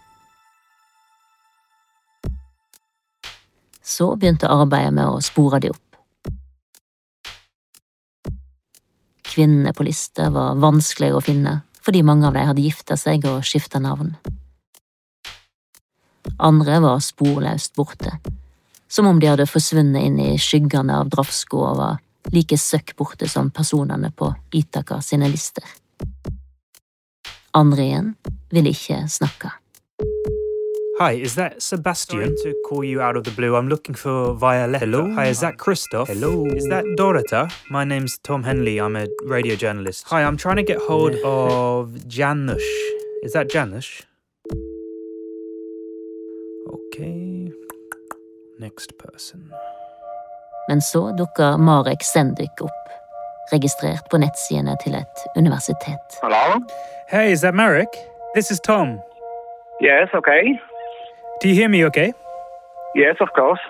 Så 3.84 4.14
begynte 4.16 4.48
arbeidet 4.48 4.94
med 4.96 5.10
å 5.12 5.20
spore 5.20 5.60
de 5.60 5.74
opp. 5.74 5.80
Kvinnene 9.34 9.74
på 9.76 9.84
lista 9.84 10.30
var 10.32 10.56
vanskeligere 10.62 11.20
å 11.20 11.24
finne, 11.24 11.54
fordi 11.84 12.00
mange 12.06 12.28
av 12.28 12.36
dem 12.36 12.48
hadde 12.48 12.64
gifta 12.64 12.96
seg 12.96 13.26
og 13.28 13.44
skifta 13.44 13.82
navn. 13.82 14.14
Andre 16.38 16.80
var 16.80 17.04
sporløst 17.04 17.74
borte, 17.76 18.14
som 18.88 19.10
om 19.10 19.20
de 19.20 19.28
hadde 19.28 19.50
forsvunnet 19.50 20.08
inn 20.08 20.16
i 20.22 20.38
skyggene 20.40 20.96
av 21.02 21.12
Drafsko 21.12 21.60
og 21.60 21.76
var 21.82 22.00
like 22.32 22.56
søkk 22.58 22.96
borte 22.96 23.28
som 23.28 23.50
personene 23.50 24.10
på 24.16 24.32
Itaka 24.52 25.00
sine 25.02 25.28
lister. 25.28 25.64
Andre 27.54 27.84
igjen 27.84 28.14
ville 28.50 28.72
ikke 28.74 29.04
snakke. 29.08 29.52
Hi, 31.00 31.12
is 31.12 31.34
that 31.34 31.60
Sebastian? 31.60 32.36
Sorry 32.36 32.52
to 32.52 32.54
call 32.68 32.84
you 32.84 33.00
out 33.00 33.16
of 33.16 33.24
the 33.24 33.32
blue. 33.32 33.56
I'm 33.56 33.68
looking 33.68 33.96
for 33.96 34.32
Violetta. 34.34 34.84
Hello? 34.84 35.10
Hi, 35.14 35.26
is 35.26 35.40
that 35.40 35.58
Christoph? 35.58 36.08
Hello? 36.08 36.46
Is 36.46 36.68
that 36.68 36.84
Dorota? 36.96 37.50
My 37.68 37.82
name's 37.82 38.16
Tom 38.18 38.44
Henley. 38.44 38.78
I'm 38.78 38.94
a 38.94 39.08
radio 39.24 39.56
journalist. 39.56 40.06
Hi, 40.08 40.22
I'm 40.22 40.36
trying 40.36 40.56
to 40.56 40.62
get 40.62 40.78
hold 40.78 41.16
of 41.24 42.06
Janusz. 42.06 42.62
Is 43.24 43.32
that 43.32 43.50
Janusz? 43.50 44.06
Okay. 46.72 47.50
Next 48.60 48.96
person. 48.96 49.50
Men 50.68 50.80
så 50.80 51.10
dukka 51.18 51.56
Marek 51.56 52.02
Sendyk 52.02 52.62
opp, 52.64 52.88
registrert 53.52 54.08
på 54.10 54.18
nettsidene 54.18 54.76
til 54.82 54.96
et 54.96 55.24
universitet. 55.36 56.18
Hello? 56.22 56.60
Hey, 57.08 57.32
is 57.32 57.40
that 57.40 57.54
Marek? 57.54 57.92
This 58.34 58.50
is 58.50 58.60
Tom. 58.60 59.00
Yes, 59.80 60.08
okay. 60.14 60.58
Do 61.42 61.48
you 61.48 61.54
hear 61.54 61.68
me 61.68 61.84
okay? 61.86 62.12
Yes, 62.96 63.16
of 63.20 63.28
course. 63.34 63.60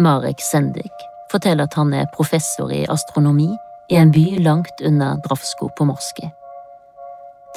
Marek 0.00 0.40
Sendik 0.40 0.92
forteller 1.30 1.64
at 1.68 1.74
han 1.74 1.92
er 1.94 2.08
professor 2.16 2.72
i 2.72 2.86
astronomi 2.88 3.50
i 3.90 3.96
en 3.96 4.12
by 4.14 4.38
langt 4.40 4.80
unna 4.80 5.16
Drafsko 5.26 5.68
på 5.76 5.84
Morski. 5.84 6.30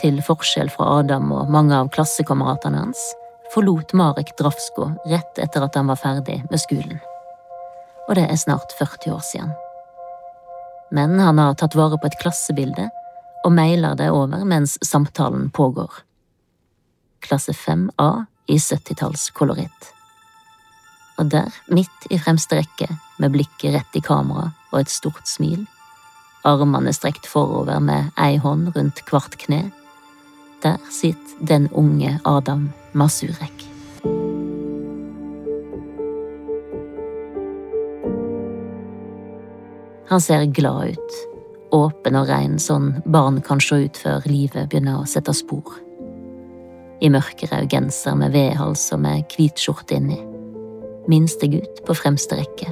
Til 0.01 0.19
forskjell 0.25 0.69
fra 0.73 0.89
Adam 0.99 1.31
og 1.31 1.51
mange 1.53 1.77
av 1.77 1.91
klassekameratene 1.93 2.83
hans, 2.83 3.01
forlot 3.53 3.93
Marek 3.93 4.33
Drafsko 4.39 4.89
rett 5.07 5.39
etter 5.39 5.63
at 5.63 5.77
han 5.77 5.87
var 5.93 6.01
ferdig 6.01 6.41
med 6.49 6.61
skolen. 6.61 6.99
Og 8.07 8.15
det 8.17 8.25
er 8.27 8.39
snart 8.39 8.73
40 8.79 9.13
år 9.13 9.23
siden. 9.23 9.53
Men 10.91 11.19
han 11.19 11.39
har 11.41 11.55
tatt 11.57 11.75
vare 11.75 11.97
på 11.97 12.09
et 12.09 12.19
klassebilde 12.21 12.89
og 13.43 13.51
mailer 13.51 13.95
det 13.99 14.11
over 14.11 14.45
mens 14.47 14.77
samtalen 14.85 15.49
pågår. 15.49 15.91
Klasse 17.23 17.51
5A 17.51 18.25
i 18.47 18.57
70-tallskoloritt. 18.57 19.89
Og 21.17 21.29
der, 21.29 21.49
midt 21.67 22.07
i 22.09 22.19
fremste 22.19 22.57
rekke, 22.59 22.89
med 23.21 23.33
blikket 23.35 23.75
rett 23.75 23.97
i 23.97 24.01
kamera 24.03 24.49
og 24.71 24.79
et 24.81 24.91
stort 24.91 25.29
smil, 25.29 25.65
armene 26.43 26.93
strekt 26.95 27.29
forover 27.29 27.79
med 27.79 28.09
ei 28.19 28.39
hånd 28.41 28.73
rundt 28.75 29.03
hvert 29.09 29.37
kne, 29.45 29.67
der 30.63 30.79
sitter 30.91 31.45
den 31.53 31.69
unge 31.71 32.17
Adam 32.25 32.71
Masurek. 32.93 33.72
Han 40.13 40.21
ser 40.21 40.45
glad 40.45 40.89
ut, 40.89 41.13
åpen 41.73 42.13
og 42.19 42.27
rein 42.29 42.59
sånn 42.61 42.91
barn 43.09 43.39
kan 43.41 43.57
se 43.57 43.79
ut 43.87 43.97
før 43.97 44.27
livet 44.29 44.69
begynner 44.69 44.99
å 44.99 45.07
sette 45.09 45.33
spor. 45.33 45.71
I 47.01 47.09
mørkerød 47.09 47.65
genser 47.73 48.19
med 48.21 48.35
vedhals 48.37 48.83
og 48.93 49.01
med 49.07 49.25
hvit 49.33 49.57
skjorte 49.57 49.97
inni. 49.97 50.19
Minstegutt 51.09 51.81
på 51.89 51.97
fremste 51.97 52.37
rekke. 52.37 52.69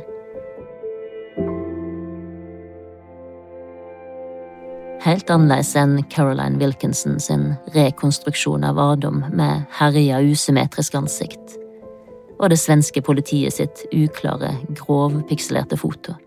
Helt 5.01 5.33
annerledes 5.33 5.73
enn 5.81 5.97
Caroline 6.13 6.61
Wilkinson 6.61 7.17
sin 7.17 7.55
rekonstruksjon 7.73 8.69
av 8.69 8.85
Adam 8.85 9.23
med 9.33 9.65
herja 9.81 10.21
usymmetrisk 10.21 11.01
ansikt, 11.01 11.57
og 12.37 12.51
det 12.53 12.61
svenske 12.61 13.01
politiet 13.01 13.57
sitt 13.57 13.87
uklare, 13.89 14.59
grovpikselerte 14.77 15.81
foto, 15.81 16.21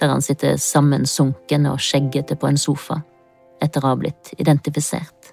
der 0.00 0.08
han 0.08 0.22
sitter 0.22 0.56
sammensunken 0.56 1.66
og 1.70 1.80
skjeggete 1.80 2.36
på 2.36 2.50
en 2.50 2.60
sofa 2.60 3.02
etter 3.62 3.84
å 3.84 3.92
ha 3.92 3.98
blitt 3.98 4.32
identifisert. 4.38 5.32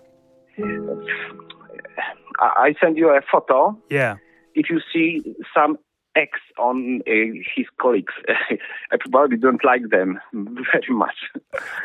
I 2.40 2.70
I 2.70 2.76
send 2.80 2.98
you 2.98 3.10
a 3.10 3.22
photo. 3.32 3.76
Yeah. 3.90 4.18
If 4.56 4.70
you 4.70 4.80
see 4.94 5.36
some 5.54 5.78
X 6.16 6.40
on 6.58 7.02
uh, 7.08 7.32
his 7.56 7.68
colleagues, 7.82 8.14
I 8.92 8.98
probably 8.98 9.38
don't 9.38 9.64
like 9.64 9.90
them 9.90 10.20
very 10.72 10.94
much. 10.94 11.20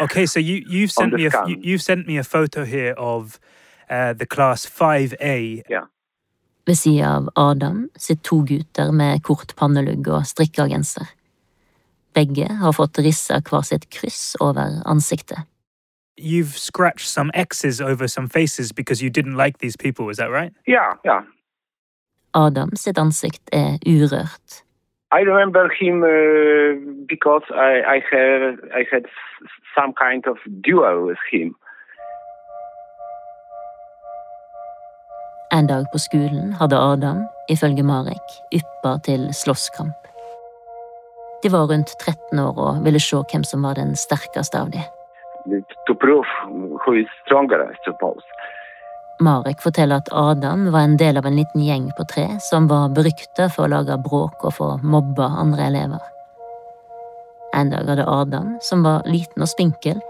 Okay, 0.01 0.27
so 0.27 0.41
you 0.41 0.65
you've 0.69 0.93
sent 0.93 1.13
the 1.13 1.19
me 1.19 1.27
a 1.27 1.31
you, 1.47 1.57
you've 1.61 1.83
sent 1.83 2.07
me 2.07 2.19
a 2.19 2.25
photo 2.25 2.65
here 2.65 2.95
of 2.97 3.39
uh, 3.91 4.13
the 4.13 4.27
class 4.27 4.67
5A. 4.67 5.63
Ved 6.67 6.79
sida 6.79 7.17
av 7.17 7.29
Adam 7.37 7.91
sitter 7.97 8.23
to 8.23 8.43
gutter 8.49 8.93
med 8.93 9.23
kort 9.23 9.53
pannelugg 9.57 10.09
og 10.09 10.25
strikka 10.27 10.65
genser. 10.69 11.11
Begge 12.15 12.47
har 12.61 12.73
fått 12.73 12.99
rissa 12.99 13.41
hver 13.43 13.63
sitt 13.63 13.89
kryss 13.91 14.37
over 14.41 14.83
ansiktet. 14.87 15.39
You've 16.17 16.57
scratched 16.57 17.09
some 17.09 17.31
X's 17.35 17.81
over 17.81 18.07
some 18.07 18.29
faces 18.29 18.73
because 18.73 19.03
you 19.03 19.11
didn't 19.11 19.37
like 19.37 19.59
these 19.59 19.77
people, 19.77 20.11
is 20.11 20.17
that 20.17 20.31
right? 20.31 20.53
Yeah, 20.67 20.95
yeah. 21.05 21.23
Adam 22.35 22.71
sitt 22.77 22.99
ansikt 22.99 23.43
er 23.53 23.79
urørt. 23.87 24.63
I 25.13 25.21
remember 25.23 25.69
him 25.81 26.03
uh, 26.03 27.05
because 27.07 27.47
I, 27.51 27.83
I 27.97 27.99
had 28.11 28.59
I 28.81 28.83
had 28.93 29.05
some 29.77 29.93
kind 29.93 30.27
of 30.27 30.39
duel 30.63 31.07
with 31.07 31.23
him. 31.33 31.55
En 35.53 35.67
dag 35.67 35.85
på 35.93 35.99
skolen 35.99 36.53
hadde 36.53 36.77
Adam, 36.77 37.27
ifølge 37.51 37.83
Marek, 37.83 38.27
yppa 38.53 38.99
til 39.05 39.29
slåsskamp. 39.35 40.04
De 41.45 41.49
var 41.53 41.67
rundt 41.67 41.99
13 42.01 42.39
år 42.41 42.57
og 42.57 42.85
ville 42.87 43.01
se 43.05 43.19
hvem 43.21 43.43
som 43.45 43.67
var 43.69 43.77
den 43.77 43.91
sterkeste 44.01 44.57
av 44.57 44.71
dem. 44.73 44.87
Marek 49.21 49.61
forteller 49.61 50.01
at 50.01 50.09
Adam 50.13 50.71
var 50.73 50.89
en 50.89 50.97
del 50.97 51.21
av 51.21 51.29
en 51.29 51.37
liten 51.37 51.61
gjeng 51.61 51.91
på 51.99 52.09
tre 52.15 52.25
som 52.41 52.65
var 52.73 52.97
berykta 52.97 53.51
for 53.53 53.67
å 53.67 53.75
lage 53.75 54.01
bråk 54.09 54.41
og 54.41 54.57
få 54.57 54.71
mobba 54.81 55.29
andre 55.45 55.69
elever. 55.69 56.03
En 57.53 57.77
dag 57.77 57.93
hadde 57.93 58.09
Adam, 58.09 58.57
som 58.65 58.83
var 58.83 59.05
liten 59.05 59.45
og 59.45 59.53
spinkel, 59.53 60.01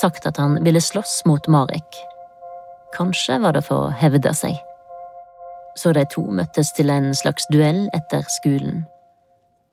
sagt 0.00 0.24
at 0.24 0.40
han 0.40 0.56
ville 0.64 0.80
slåss 0.80 1.20
mot 1.28 1.52
Marek. 1.52 2.00
Kanskje 2.96 3.42
var 3.44 3.60
det 3.60 3.68
for 3.68 3.90
å 3.90 3.96
hevde 4.00 4.32
seg. 4.32 4.56
Så 5.76 5.92
de 5.92 6.08
to 6.08 6.24
møttes 6.32 6.72
til 6.72 6.88
en 6.90 7.12
slags 7.14 7.44
duell 7.52 7.90
etter 7.92 8.24
skolen. 8.40 8.88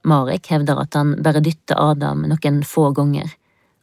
Marek 0.06 0.48
hevder 0.52 0.80
at 0.82 0.94
han 0.94 1.16
bare 1.24 1.42
dytta 1.44 1.76
Adam 1.78 2.26
noen 2.30 2.62
få 2.64 2.92
ganger, 2.96 3.32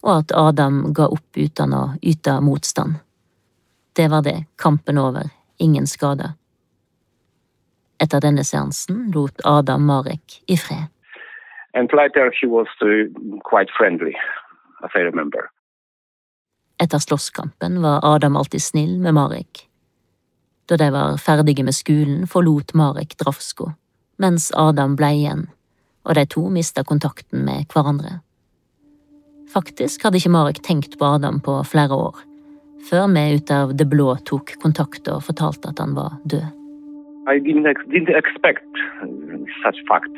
og 0.02 0.12
at 0.22 0.34
Adam 0.38 0.84
ga 0.94 1.08
opp 1.10 1.38
uten 1.38 1.74
å 1.74 1.82
yte 2.02 2.38
motstand. 2.40 3.00
Det 3.92 4.08
var 4.08 4.22
det, 4.22 4.44
kampen 4.56 4.98
over, 4.98 5.28
ingen 5.58 5.86
skader. 5.86 6.34
Etter 8.02 8.22
denne 8.24 8.44
seansen 8.44 9.10
lot 9.14 9.42
Adam 9.44 9.84
Marek 9.86 10.40
i 10.46 10.56
fred. 10.56 10.88
And 11.74 11.92
later 11.92 12.32
he 12.40 12.46
was 12.46 12.68
uh, 12.82 13.08
quite 13.44 13.70
friendly, 13.78 14.14
as 14.84 14.90
I 14.94 15.04
remember. 15.06 15.50
Etter 16.82 16.98
slåsskampen 16.98 17.82
var 17.82 18.00
Adam 18.02 18.36
alltid 18.36 18.62
snill 18.62 18.98
med 18.98 19.14
Marek. 19.14 19.68
Da 20.66 20.76
de 20.76 20.90
var 20.90 21.16
ferdige 21.16 21.64
med 21.64 21.74
skolen, 21.74 22.26
forlot 22.26 22.74
Marek 22.74 23.16
Drafsko, 23.18 23.72
mens 24.18 24.50
Adam 24.56 24.96
ble 24.96 25.10
igjen, 25.18 25.46
og 26.04 26.14
de 26.18 26.24
to 26.26 26.48
mista 26.50 26.84
kontakten 26.84 27.44
med 27.46 27.68
hverandre. 27.72 28.20
Faktisk 29.52 30.04
hadde 30.04 30.18
ikke 30.18 30.32
Marek 30.32 30.62
tenkt 30.64 30.98
på 30.98 31.04
Adam 31.04 31.40
på 31.40 31.58
flere 31.68 31.94
år, 31.94 32.16
før 32.88 33.06
vi 33.12 33.36
ut 33.36 33.50
av 33.50 33.76
det 33.76 33.88
blå 33.90 34.14
tok 34.26 34.56
kontakt 34.62 35.08
og 35.12 35.22
fortalte 35.28 35.70
at 35.70 35.82
han 35.82 35.94
var 35.98 36.18
død. 36.24 36.48
I 37.30 37.38
didn't, 37.38 37.68
ex 37.70 37.78
didn't 37.86 38.10
expect 38.18 38.72
such 39.62 39.78
fact. 39.86 40.16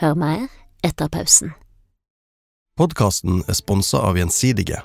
Hør 0.00 0.14
mer 0.14 0.46
etter 0.84 1.08
pausen. 1.08 1.52
Podkasten 2.78 3.42
er 3.48 3.58
sponsa 3.58 3.98
av 4.06 4.16
Gjensidige. 4.16 4.80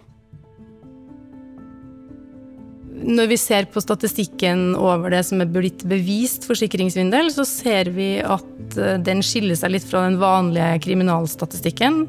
Når 2.88 3.30
vi 3.30 3.38
ser 3.38 3.68
på 3.70 3.82
statistikken 3.84 4.72
over 4.80 5.12
det 5.14 5.22
som 5.28 5.42
er 5.44 5.52
blitt 5.52 5.84
bevist 5.88 6.48
forsikringssvindel, 6.50 7.30
så 7.34 7.46
ser 7.48 7.92
vi 7.94 8.18
at 8.24 8.80
eh, 8.80 8.98
den 9.04 9.22
skiller 9.26 9.60
seg 9.60 9.76
litt 9.76 9.86
fra 9.88 10.06
den 10.08 10.18
vanlige 10.22 10.80
kriminalstatistikken. 10.88 12.06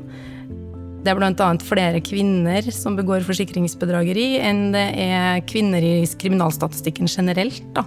Det 1.05 1.13
er 1.13 1.19
bl.a. 1.19 1.51
flere 1.63 2.01
kvinner 2.05 2.67
som 2.75 2.97
begår 2.99 3.27
forsikringsbedrageri, 3.27 4.41
enn 4.43 4.73
det 4.75 4.89
er 5.05 5.45
kvinner 5.49 5.85
i 5.85 5.95
kriminalstatistikken 6.19 7.11
generelt. 7.11 7.63
Da. 7.77 7.85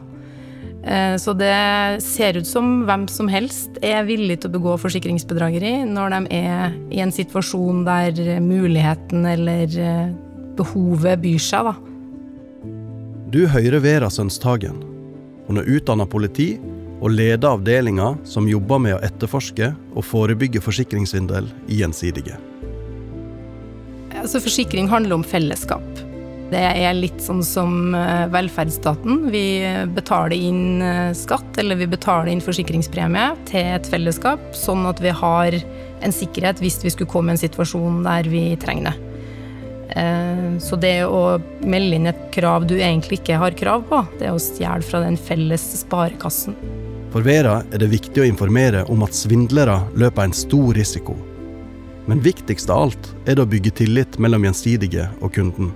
Eh, 0.83 1.15
så 1.21 1.36
det 1.38 2.01
ser 2.05 2.39
ut 2.39 2.48
som 2.48 2.83
hvem 2.88 3.05
som 3.12 3.29
helst 3.29 3.77
er 3.86 4.07
villig 4.07 4.39
til 4.41 4.50
å 4.50 4.55
begå 4.55 4.77
forsikringsbedrageri 4.81 5.83
når 5.89 6.15
de 6.15 6.39
er 6.39 6.75
i 6.89 7.03
en 7.03 7.13
situasjon 7.13 7.83
der 7.86 8.41
muligheten 8.41 9.27
eller 9.29 9.77
eh, 9.77 10.12
behovet 10.57 11.21
byr 11.21 11.41
seg. 11.41 11.69
Da. 11.69 11.90
Du 13.31 13.45
hører 13.47 13.79
Vera 13.79 14.09
Sønstagen. 14.11 14.81
Hun 15.47 15.59
er 15.61 15.67
utdanna 15.71 16.03
politi 16.03 16.57
og 17.00 17.13
leder 17.13 17.53
avdelinga 17.53 18.09
som 18.27 18.50
jobber 18.50 18.81
med 18.83 18.97
å 18.97 19.03
etterforske 19.07 19.69
og 19.71 20.03
forebygge 20.03 20.59
forsikringssvindel 20.59 21.45
i 21.71 21.77
Gjensidige. 21.79 22.35
Altså, 24.19 24.41
forsikring 24.43 24.89
handler 24.91 25.15
om 25.15 25.23
fellesskap. 25.23 25.85
Det 26.51 26.59
er 26.59 26.91
litt 26.97 27.23
sånn 27.23 27.39
som 27.47 27.95
eh, 27.95 28.25
velferdsstaten. 28.33 29.29
Vi 29.31 29.45
betaler 29.95 30.35
inn 30.35 30.83
eh, 30.83 31.13
skatt, 31.15 31.55
eller 31.63 31.79
vi 31.79 31.88
betaler 31.93 32.33
inn 32.33 32.43
forsikringspremie 32.43 33.29
til 33.47 33.77
et 33.77 33.88
fellesskap, 33.88 34.43
sånn 34.59 34.83
at 34.91 35.00
vi 35.00 35.15
har 35.21 35.55
en 36.03 36.17
sikkerhet 36.19 36.59
hvis 36.59 36.81
vi 36.83 36.91
skulle 36.91 37.13
komme 37.15 37.31
i 37.31 37.39
en 37.39 37.45
situasjon 37.45 38.03
der 38.09 38.27
vi 38.27 38.50
trenger 38.59 38.91
det. 38.91 39.10
Eh, 39.95 40.57
så 40.63 40.77
det 40.79 41.03
å 41.03 41.39
melde 41.67 41.98
inn 41.98 42.07
et 42.12 42.21
krav 42.36 42.67
du 42.69 42.77
egentlig 42.77 43.19
ikke 43.21 43.39
har 43.41 43.57
krav 43.57 43.83
på, 43.89 44.03
det 44.19 44.29
er 44.29 44.36
å 44.36 44.41
stjele 44.41 44.86
fra 44.86 45.03
den 45.03 45.19
felles 45.19 45.65
sparekassen. 45.81 46.55
For 47.12 47.25
Vera 47.25 47.60
er 47.74 47.81
det 47.81 47.91
viktig 47.91 48.24
å 48.24 48.27
informere 48.27 48.86
om 48.91 49.03
at 49.03 49.17
svindlere 49.17 49.81
løper 50.00 50.29
en 50.29 50.36
stor 50.36 50.71
risiko. 50.77 51.17
Men 52.07 52.24
viktigst 52.24 52.71
av 52.71 52.88
alt 52.88 53.10
er 53.25 53.36
det 53.36 53.43
å 53.43 53.50
bygge 53.51 53.74
tillit 53.81 54.15
mellom 54.21 54.48
Gjensidige 54.48 55.10
og 55.19 55.33
kunden. 55.36 55.74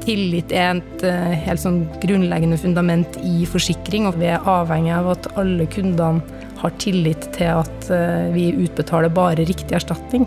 Tillit 0.00 0.54
er 0.54 0.78
et 0.78 1.02
eh, 1.04 1.34
helt 1.44 1.60
sånn 1.60 1.82
grunnleggende 2.00 2.56
fundament 2.60 3.18
i 3.26 3.42
forsikring, 3.50 4.06
og 4.08 4.16
vi 4.22 4.30
er 4.32 4.46
avhengig 4.48 4.94
av 4.96 5.10
at 5.12 5.28
alle 5.40 5.66
kundene 5.70 6.22
har 6.60 6.72
tillit 6.80 7.26
til 7.34 7.60
at 7.60 7.90
eh, 7.92 8.30
vi 8.32 8.50
utbetaler 8.62 9.12
bare 9.12 9.44
riktig 9.44 9.76
erstatning. 9.76 10.24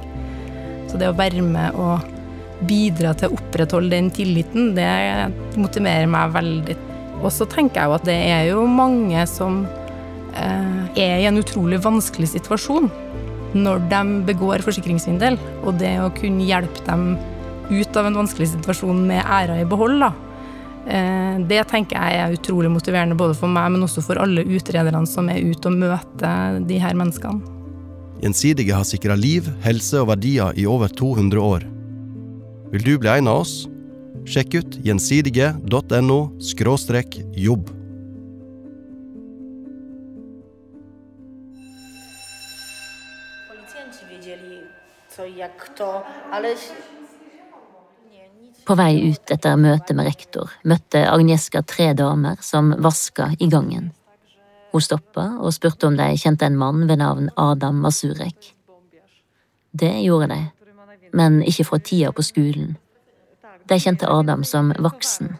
Så 0.91 0.99
det 1.01 1.09
å 1.09 1.17
være 1.17 1.41
med 1.41 1.79
og 1.79 2.12
bidra 2.67 3.13
til 3.17 3.29
å 3.29 3.37
opprettholde 3.37 3.93
den 3.95 4.09
tilliten, 4.13 4.73
det 4.77 4.87
motiverer 5.59 6.09
meg 6.09 6.33
veldig. 6.35 6.77
Og 7.23 7.29
så 7.31 7.47
tenker 7.49 7.81
jeg 7.81 7.89
jo 7.89 7.97
at 7.97 8.07
det 8.07 8.17
er 8.33 8.43
jo 8.49 8.65
mange 8.67 9.23
som 9.29 9.63
eh, 10.35 10.99
er 10.99 11.21
i 11.21 11.29
en 11.29 11.39
utrolig 11.39 11.79
vanskelig 11.83 12.33
situasjon 12.35 12.91
når 13.53 13.83
de 13.91 14.01
begår 14.25 14.63
forsikringssvindel, 14.65 15.37
og 15.61 15.77
det 15.77 15.93
å 16.01 16.11
kunne 16.17 16.45
hjelpe 16.47 16.81
dem 16.87 17.13
ut 17.69 17.97
av 17.97 18.09
en 18.09 18.17
vanskelig 18.23 18.49
situasjon 18.55 19.03
med 19.07 19.21
æra 19.21 19.59
i 19.61 19.67
behold, 19.69 20.01
da. 20.03 20.11
Eh, 20.83 21.35
det 21.47 21.61
tenker 21.71 21.95
jeg 21.95 22.19
er 22.19 22.35
utrolig 22.35 22.71
motiverende 22.73 23.17
både 23.19 23.37
for 23.37 23.51
meg, 23.51 23.71
men 23.75 23.85
også 23.85 24.03
for 24.03 24.19
alle 24.19 24.43
utrederne 24.43 25.05
som 25.07 25.29
er 25.31 25.43
ute 25.43 25.69
og 25.69 25.77
møter 25.85 26.59
de 26.67 26.79
her 26.81 26.97
menneskene. 26.97 27.53
Gjensidige 28.23 28.75
har 28.75 28.87
sikra 28.87 29.15
liv, 29.19 29.49
helse 29.65 29.99
og 29.99 30.09
verdier 30.13 30.55
i 30.59 30.67
over 30.69 30.91
200 30.91 31.43
år. 31.43 31.65
Vil 32.73 32.81
du 32.81 32.97
bli 32.97 33.09
en 33.09 33.27
av 33.29 33.43
oss? 33.43 33.67
Sjekk 34.25 34.55
ut 34.57 34.75
gjensidige.no 34.81 36.15
jobb. 37.37 37.67
På 48.63 48.77
vei 48.79 48.93
ut 49.11 49.35
etter 49.35 49.59
møtet 49.61 49.93
med 49.93 50.09
rektor 50.09 50.49
møtte 50.65 51.03
Agnieszka 51.11 51.61
tre 51.61 51.91
damer 51.93 52.41
som 52.41 52.73
vaska 52.81 53.35
i 53.37 53.51
gangen. 53.53 53.91
Hun 54.73 54.81
stoppa 54.81 55.27
og 55.37 55.53
spurte 55.53 55.91
om 55.91 56.01
de 56.01 56.09
kjente 56.17 56.49
en 56.49 56.57
mann 56.57 56.87
ved 56.89 57.03
navn 57.05 57.29
Adam 57.37 57.85
Masurek. 57.85 58.55
Det 59.77 59.93
gjorde 60.07 60.33
de, 60.33 60.41
men 61.13 61.41
ikke 61.45 61.65
fra 61.69 61.79
tida 61.79 62.11
på 62.11 62.25
skolen. 62.25 62.75
De 63.69 63.79
kjente 63.79 64.09
Adam 64.09 64.43
som 64.43 64.73
voksen. 64.79 65.35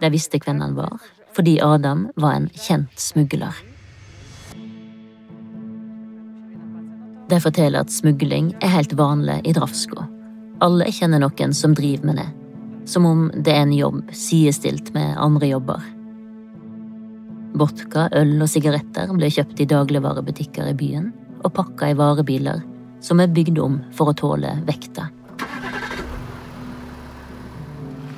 De 0.00 0.10
visste 0.10 0.40
hvem 0.42 0.60
han 0.60 0.74
var, 0.74 0.98
fordi 1.36 1.60
Adam 1.62 2.08
var 2.16 2.34
en 2.34 2.50
kjent 2.50 2.98
smugler. 2.98 3.62
De 7.28 7.40
forteller 7.40 7.80
at 7.80 7.92
smugling 7.92 8.52
er 8.60 8.74
helt 8.74 8.92
vanlig 8.98 9.38
i 9.48 9.54
Drafsko. 9.56 10.02
Alle 10.62 10.90
kjenner 10.92 11.22
noen 11.22 11.54
som 11.56 11.74
driver 11.74 12.10
med 12.10 12.20
det, 12.20 12.28
som 12.90 13.06
om 13.08 13.28
det 13.34 13.54
er 13.54 13.64
en 13.64 13.72
jobb 13.74 14.02
sidestilt 14.12 14.92
med 14.94 15.16
andre 15.16 15.54
jobber. 15.54 15.80
Vodka, 17.54 18.08
øl 18.12 18.40
og 18.42 18.50
sigaretter 18.50 19.12
ble 19.14 19.28
kjøpt 19.30 19.60
i 19.62 19.68
dagligvarebutikker 19.70 20.72
i 20.72 20.78
byen 20.78 21.12
og 21.44 21.52
pakka 21.54 21.92
i 21.92 21.98
varebiler 21.98 22.64
som 23.04 23.20
er 23.20 23.30
bygd 23.30 23.60
om 23.62 23.76
for 23.94 24.10
å 24.10 24.16
tåle 24.16 24.56
vekta. 24.66 25.10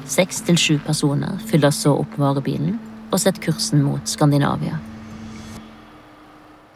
Seks 0.07 0.41
til 0.47 0.57
sju 0.57 0.77
personer 0.87 1.37
fyller 1.51 1.75
så 1.75 1.97
opp 1.99 2.15
varebilen 2.21 2.79
og 3.11 3.19
setter 3.21 3.43
kursen 3.49 3.83
mot 3.85 4.09
Skandinavia. 4.09 4.79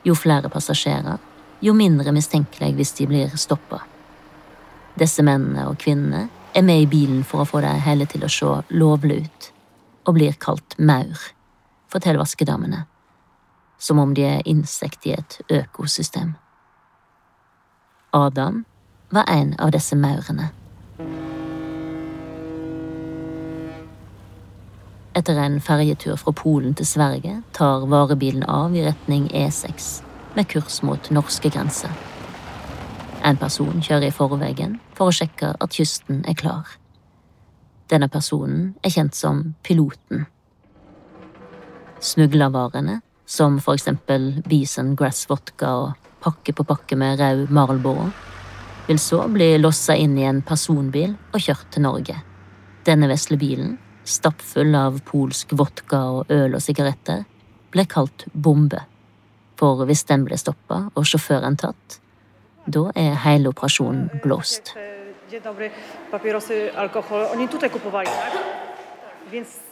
Jo 0.05 0.17
flere 0.19 0.51
passasjerer, 0.53 1.19
jo 1.61 1.75
mindre 1.77 2.13
mistenkelig 2.17 2.75
hvis 2.77 2.95
de 2.99 3.09
blir 3.09 3.41
stoppa. 3.41 3.83
Disse 5.01 5.25
mennene 5.25 5.69
og 5.71 5.79
kvinnene 5.81 6.27
er 6.57 6.67
med 6.67 6.85
i 6.85 6.89
bilen 6.91 7.23
for 7.25 7.45
å 7.45 7.49
få 7.49 7.63
det 7.65 7.77
hele 7.87 8.09
til 8.11 8.25
å 8.27 8.33
se 8.33 8.55
lovlig 8.75 9.23
ut, 9.25 9.53
og 10.09 10.17
blir 10.17 10.37
kalt 10.43 10.75
maur, 10.79 11.21
forteller 11.91 12.23
vaskedamene, 12.23 12.85
som 13.79 13.99
om 13.99 14.15
de 14.15 14.25
er 14.29 14.47
insekt 14.49 15.07
i 15.07 15.15
et 15.17 15.41
økosystem. 15.51 16.35
Adam 18.13 18.65
var 19.11 19.25
en 19.29 19.55
av 19.59 19.71
disse 19.75 19.97
maurene. 19.97 20.51
Etter 25.15 25.39
en 25.43 25.59
ferjetur 25.61 26.17
fra 26.17 26.33
Polen 26.33 26.75
til 26.79 26.87
Sverige 26.87 27.41
tar 27.53 27.87
varebilen 27.91 28.45
av 28.47 28.75
i 28.77 28.85
retning 28.87 29.27
E6 29.35 29.91
med 30.37 30.49
kurs 30.49 30.83
mot 30.87 31.11
norske 31.11 31.51
grenser. 31.51 31.91
En 33.27 33.37
person 33.37 33.83
kjører 33.83 34.09
i 34.09 34.15
forveien 34.15 34.79
for 34.97 35.11
å 35.11 35.15
sjekke 35.15 35.53
at 35.61 35.75
kysten 35.77 36.23
er 36.31 36.39
klar. 36.39 36.71
Denne 37.91 38.09
personen 38.09 38.77
er 38.87 38.95
kjent 38.95 39.19
som 39.19 39.43
Piloten. 39.67 40.29
Smuglervarene, 42.01 43.01
som 43.27 43.61
for 43.61 43.79
eksempel 43.79 44.43
Bison 44.49 44.95
Grass 44.97 45.29
Vodka 45.31 45.73
og 45.85 46.11
pakke 46.25 46.55
på 46.57 46.65
pakke 46.65 46.97
med 46.97 47.21
rød 47.21 47.51
Marlboro, 47.55 48.11
vil 48.89 48.99
så 48.99 49.23
bli 49.31 49.53
lossa 49.61 49.95
inn 49.97 50.19
i 50.19 50.27
en 50.27 50.43
personbil 50.43 51.15
og 51.33 51.41
kjørt 51.41 51.69
til 51.75 51.87
Norge. 51.87 52.17
Denne 52.87 53.11
vesle 53.11 53.39
bilen, 53.41 53.77
stappfull 54.05 54.75
av 54.75 55.03
polsk 55.07 55.53
vodka 55.57 56.01
og 56.15 56.33
øl 56.33 56.57
og 56.57 56.65
sigaretter, 56.65 57.27
ble 57.71 57.87
kalt 57.87 58.27
bombe 58.33 58.81
for 59.61 59.85
hvis 59.89 60.07
den 60.09 60.25
ble 60.29 60.39
stoppa 60.41 60.87
og 60.95 61.05
sjåføren 61.09 61.59
tatt, 61.61 62.01
Da 62.71 62.91
er 62.95 63.15
hele 63.25 63.49
operasjonen 63.49 64.21
blåst. 64.23 64.75
Dzień 65.31 65.41
dobry, 65.43 65.71
papierosy, 66.11 66.69
alkohol. 66.77 67.25
Oni 67.33 67.49
tutaj 67.49 67.69
kupowali, 67.71 68.07
tak? 68.07 68.45
Więc 69.31 69.70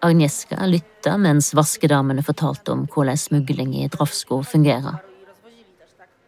Agnieszka 0.00 0.66
lytta 0.66 1.16
mens 1.18 1.54
vaskedamene 1.54 2.22
fortalte 2.22 2.72
om 2.72 2.84
hvordan 2.86 3.18
smugling 3.18 3.74
i 3.76 3.88
Drafsko 3.88 4.42
fungerer. 4.42 5.00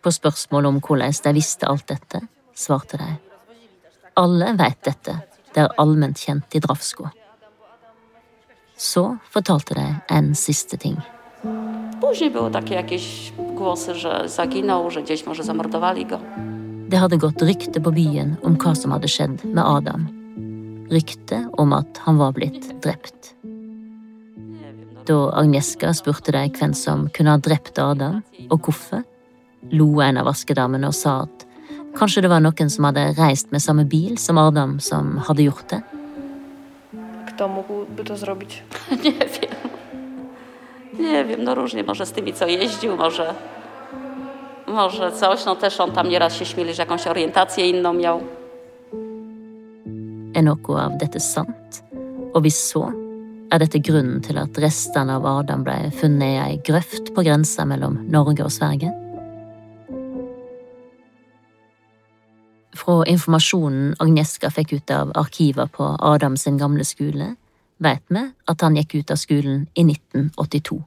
På 0.02 0.10
spørsmål 0.10 0.66
om 0.66 0.80
hvordan 0.80 1.14
de 1.24 1.32
visste 1.34 1.66
alt 1.66 1.86
dette, 1.88 2.20
svarte 2.54 2.98
de. 2.98 3.08
Alle 4.16 4.52
vet 4.58 4.82
dette, 4.84 5.18
det 5.54 5.62
er 5.62 5.74
allment 5.78 6.18
kjent 6.18 6.54
i 6.54 6.60
Drafsko. 6.60 7.08
Så 8.76 9.16
fortalte 9.32 9.74
de 9.74 9.86
en 10.08 10.34
siste 10.34 10.76
ting. 10.76 10.98
Det 16.90 17.00
hadde 17.02 17.16
gått 17.18 17.42
rykte 17.42 17.80
på 17.82 17.90
byen 17.90 18.36
om 18.44 18.54
hva 18.60 18.74
som 18.76 18.92
hadde 18.94 19.10
skjedd 19.10 19.42
med 19.48 19.64
Adam. 19.64 20.25
Rykte 20.90 21.48
om 21.58 21.72
at 21.72 21.98
han 22.04 22.18
var 22.18 22.32
blitt 22.32 22.68
drept. 22.82 23.34
Da 25.06 25.18
Agnieszka 25.38 25.92
spurte 25.94 26.32
de 26.32 26.46
hvem 26.58 26.74
som 26.74 27.08
kunne 27.14 27.34
ha 27.34 27.38
drept 27.38 27.78
Adam, 27.78 28.22
og 28.50 28.60
hvorfor, 28.60 29.02
lo 29.70 29.88
en 30.02 30.18
av 30.18 30.26
vaskedamene 30.26 30.88
og 30.88 30.94
sa 30.94 31.20
at 31.26 31.46
kanskje 31.96 32.22
det 32.26 32.30
var 32.30 32.42
noen 32.42 32.70
som 32.70 32.88
hadde 32.88 33.12
reist 33.18 33.52
med 33.54 33.62
samme 33.62 33.86
bil 33.88 34.18
som 34.18 34.38
Adam, 34.38 34.78
som 34.80 35.16
hadde 35.28 35.46
gjort 35.46 35.68
det. 35.70 35.82
Kto 37.26 37.48
mógłby 37.48 38.04
to 38.04 38.16
zrobić? 38.16 38.62
Nie 39.04 39.12
wiem. 39.12 39.76
Nie 40.98 41.24
wiem, 41.24 41.44
no 41.44 41.54
różnie, 41.54 41.84
może 41.84 42.06
z 42.06 42.12
tymi, 42.12 42.32
co 42.32 42.46
jeździł, 42.46 42.96
może, 42.96 43.34
może 44.66 45.12
coś. 45.12 45.44
No 45.44 45.56
też 45.56 45.80
on 45.80 45.92
tam 45.92 46.08
nieraz 46.08 46.34
się 46.36 46.44
śmieli, 46.44 46.74
że 46.74 46.82
jakąś 46.82 47.06
orientację 47.06 47.68
inną 47.70 47.92
miał. 47.92 48.20
Er 50.36 50.44
noe 50.44 50.76
av 50.76 50.98
dette 51.00 51.20
sant? 51.22 51.80
Og 52.34 52.42
hvis 52.44 52.58
så, 52.74 52.84
er 53.48 53.62
dette 53.62 53.80
grunnen 53.80 54.18
til 54.20 54.36
at 54.36 54.58
restene 54.60 55.14
av 55.16 55.24
Adam 55.30 55.62
ble 55.64 55.76
funnet 55.96 56.34
i 56.34 56.40
ei 56.42 56.56
grøft 56.66 57.14
på 57.16 57.22
grensa 57.24 57.64
mellom 57.64 58.02
Norge 58.12 58.44
og 58.44 58.52
Sverige? 58.52 58.90
Fra 62.76 62.98
informasjonen 63.08 63.94
Agneska 64.02 64.50
fikk 64.52 64.74
ut 64.76 64.92
av 64.92 65.14
arkiver 65.16 65.70
på 65.72 65.88
Adam 66.04 66.36
sin 66.36 66.58
gamle 66.60 66.84
skole, 66.84 67.30
vet 67.80 68.04
vi 68.12 68.26
at 68.52 68.64
han 68.66 68.76
gikk 68.76 68.98
ut 68.98 69.14
av 69.14 69.22
skolen 69.22 69.64
i 69.72 69.86
1982. 69.86 70.82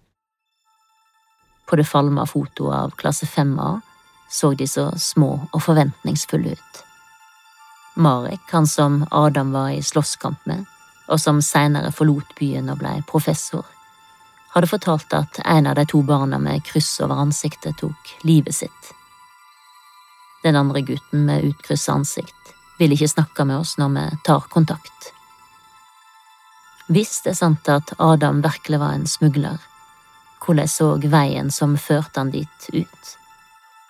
På 1.66 1.78
det 1.82 1.88
falma 1.90 2.28
fotoet 2.30 2.76
av 2.76 2.94
klasse 3.02 3.26
5A 3.26 3.80
så 4.30 4.54
de 4.54 4.70
så 4.70 4.92
små 4.98 5.32
og 5.50 5.62
forventningsfulle 5.66 6.54
ut. 6.54 6.84
Marek, 7.96 8.42
han 8.52 8.68
som 8.68 9.06
Adam 9.12 9.52
var 9.52 9.70
i 9.70 9.82
slåsskamp 9.84 10.46
med, 10.46 10.66
og 11.08 11.20
som 11.20 11.42
senere 11.42 11.92
forlot 11.92 12.36
byen 12.40 12.70
og 12.70 12.80
ble 12.82 13.00
professor, 13.10 13.66
hadde 14.54 14.70
fortalt 14.70 15.14
at 15.14 15.42
en 15.46 15.68
av 15.70 15.76
de 15.78 15.86
to 15.90 16.02
barna 16.06 16.40
med 16.42 16.64
kryss 16.66 17.00
over 17.04 17.22
ansiktet 17.22 17.78
tok 17.82 18.16
livet 18.24 18.56
sitt. 18.56 18.94
Den 20.44 20.56
andre 20.56 20.82
gutten 20.82 21.26
med 21.26 21.44
utkrysset 21.52 21.94
ansikt 21.94 22.54
vil 22.80 22.96
ikke 22.96 23.12
snakke 23.12 23.46
med 23.46 23.60
oss 23.60 23.76
når 23.78 23.96
vi 23.96 24.06
tar 24.26 24.48
kontakt. 24.50 25.12
Hvis 26.90 27.20
det 27.22 27.36
er 27.36 27.42
sant 27.42 27.70
at 27.70 27.92
Adam 28.00 28.42
virkelig 28.42 28.80
var 28.80 28.96
en 28.96 29.08
smugler, 29.08 29.60
hvordan 30.42 30.72
så 30.72 30.96
veien 31.04 31.52
som 31.54 31.78
førte 31.78 32.18
han 32.24 32.32
dit, 32.34 32.70
ut? 32.74 33.16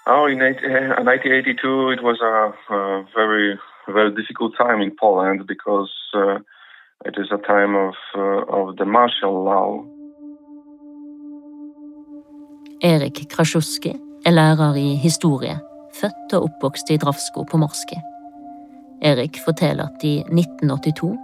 Oh, 0.09 0.25
in 0.25 0.41
1982, 0.41 1.91
it 1.91 2.01
was 2.01 2.19
a, 2.19 2.51
a 2.73 3.05
very 3.93 4.11
difficult 4.11 4.53
time 4.57 4.81
in 4.81 4.91
Poland 4.99 5.47
because 5.47 5.93
uh, 6.15 6.37
it 7.05 7.15
is 7.17 7.31
a 7.31 7.37
time 7.37 7.75
of, 7.75 7.95
uh, 8.15 8.43
of 8.59 8.77
the 8.77 8.85
martial 8.85 9.43
law. 9.43 9.83
Erik 12.81 13.29
Krasjuski 13.29 13.93
er 14.25 14.31
lærer 14.31 14.75
i 14.75 14.95
historie, 14.95 15.59
født 16.01 16.33
og 16.33 16.43
oppvokst 16.43 16.89
i 16.89 16.97
Drafsko 16.97 17.43
på 17.43 17.57
Morske. 17.57 17.99
Erik 19.01 19.39
forteller 19.45 19.83
at 19.83 20.03
i 20.03 20.19
1982, 20.19 21.17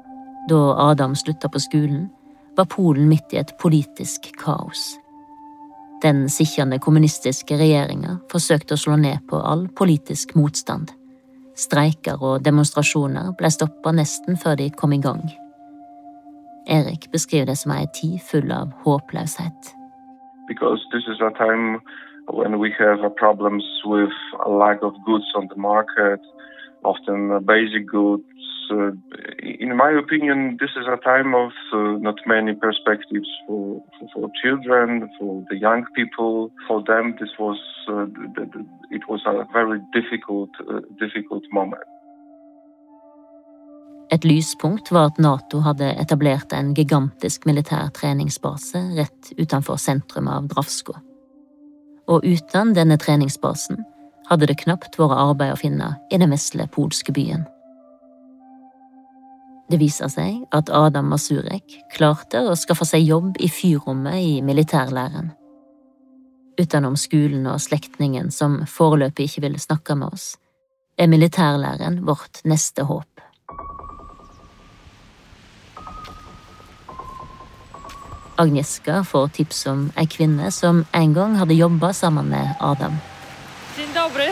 da 0.49 0.59
Adam 0.89 1.15
slutta 1.15 1.47
på 1.47 1.59
skolen, 1.59 2.09
var 2.57 2.65
Polen 2.65 3.07
midt 3.09 3.33
i 3.33 3.39
et 3.39 3.55
politisk 3.61 4.31
kaos. 4.39 4.95
Den 6.03 6.29
sittende 6.29 6.79
kommunistiske 6.79 7.57
regjeringa 7.59 8.19
forsøkte 8.31 8.75
å 8.75 8.79
slå 8.79 8.99
ned 8.99 9.23
på 9.29 9.39
all 9.39 9.67
politisk 9.79 10.35
motstand. 10.35 10.91
Streiker 11.55 12.19
og 12.19 12.43
demonstrasjoner 12.43 13.31
ble 13.39 13.49
stoppa 13.53 13.93
nesten 13.95 14.35
før 14.35 14.57
de 14.59 14.69
kom 14.75 14.91
i 14.91 15.01
gang. 15.01 15.23
Erik 16.67 17.07
beskriver 17.13 17.51
det 17.51 17.57
som 17.61 17.71
ei 17.71 17.85
tid 17.95 18.19
full 18.19 18.51
av 18.51 18.73
håpløshet. 18.83 19.71
Because 20.47 20.81
this 20.91 21.07
is 21.07 21.21
a 21.21 21.31
time 21.37 21.79
when 22.27 22.59
we 22.59 22.73
have 22.79 22.99
problems 23.15 23.65
with 23.85 24.13
a 24.45 24.49
lack 24.49 24.83
of 24.83 24.93
goods 25.05 25.31
on 25.35 25.47
the 25.47 25.59
market, 25.59 26.21
often 26.85 27.43
basic 27.45 27.87
goods. 27.87 28.23
Uh, 28.71 28.91
in 29.61 29.75
my 29.77 29.91
opinion, 30.03 30.57
this 30.59 30.71
is 30.79 30.87
a 30.87 30.97
time 31.03 31.35
of 31.35 31.51
uh, 31.73 31.77
not 32.07 32.17
many 32.25 32.53
perspectives 32.55 33.29
for, 33.45 33.83
for, 33.95 34.05
for 34.13 34.23
children, 34.41 35.09
for 35.19 35.43
the 35.49 35.57
young 35.57 35.85
people. 35.95 36.51
For 36.67 36.83
them, 36.83 37.15
this 37.19 37.33
was 37.37 37.59
uh, 37.87 38.05
the, 38.35 38.43
the, 38.53 38.61
it 38.97 39.03
was 39.07 39.21
a 39.25 39.45
very 39.53 39.79
difficult, 39.93 40.49
uh, 40.69 40.81
difficult 40.99 41.43
moment. 41.51 41.89
Et 44.11 44.23
lyspunkt 44.23 44.91
var 44.91 45.05
at 45.05 45.17
Nato 45.19 45.59
hadde 45.65 45.87
etablert 46.01 46.53
en 46.53 46.73
gigantisk 46.77 47.45
militær 47.49 47.89
treningsbase 47.93 48.81
rett 48.97 49.31
utenfor 49.37 49.81
sentrum 49.81 50.29
av 50.29 50.45
Drafsko. 50.51 50.93
Og 52.07 52.25
uten 52.25 52.75
denne 52.77 52.99
treningsbasen 53.01 53.81
hadde 54.29 54.49
det 54.49 54.59
knapt 54.63 54.97
vært 54.99 55.17
arbeid 55.17 55.53
å 55.53 55.59
finne 55.59 55.89
i 56.11 56.19
den 56.21 56.33
vesle 56.33 56.67
polske 56.71 57.13
byen. 57.15 57.45
Det 59.69 59.79
viser 59.81 60.11
seg 60.13 60.43
at 60.53 60.69
Adam 60.69 61.07
Masurek 61.09 61.79
klarte 61.95 62.43
å 62.45 62.53
skaffe 62.59 62.85
seg 62.85 63.07
jobb 63.07 63.39
i 63.41 63.49
fyrrommet 63.49 64.21
i 64.21 64.35
militærlæren. 64.45 65.31
Utenom 66.61 66.95
skolen 66.95 67.47
og 67.49 67.59
slektningen 67.63 68.29
som 68.31 68.61
foreløpig 68.69 69.25
ikke 69.27 69.47
ville 69.47 69.59
snakke 69.59 69.97
med 69.97 70.13
oss, 70.13 70.35
er 70.97 71.09
militærlæren 71.11 72.03
vårt 72.07 72.43
neste 72.45 72.85
håp. 72.87 73.09
Agnieszka 78.37 79.01
får 79.03 79.27
tips 79.35 79.65
om 79.71 79.83
ei 79.95 80.07
kvinne 80.11 80.51
som 80.51 80.83
en 80.91 81.13
gang 81.15 81.37
hadde 81.39 81.55
jobba 81.55 81.93
sammen 81.95 82.29
med 82.29 82.55
Adam. 82.59 82.99
Dobry. 84.05 84.25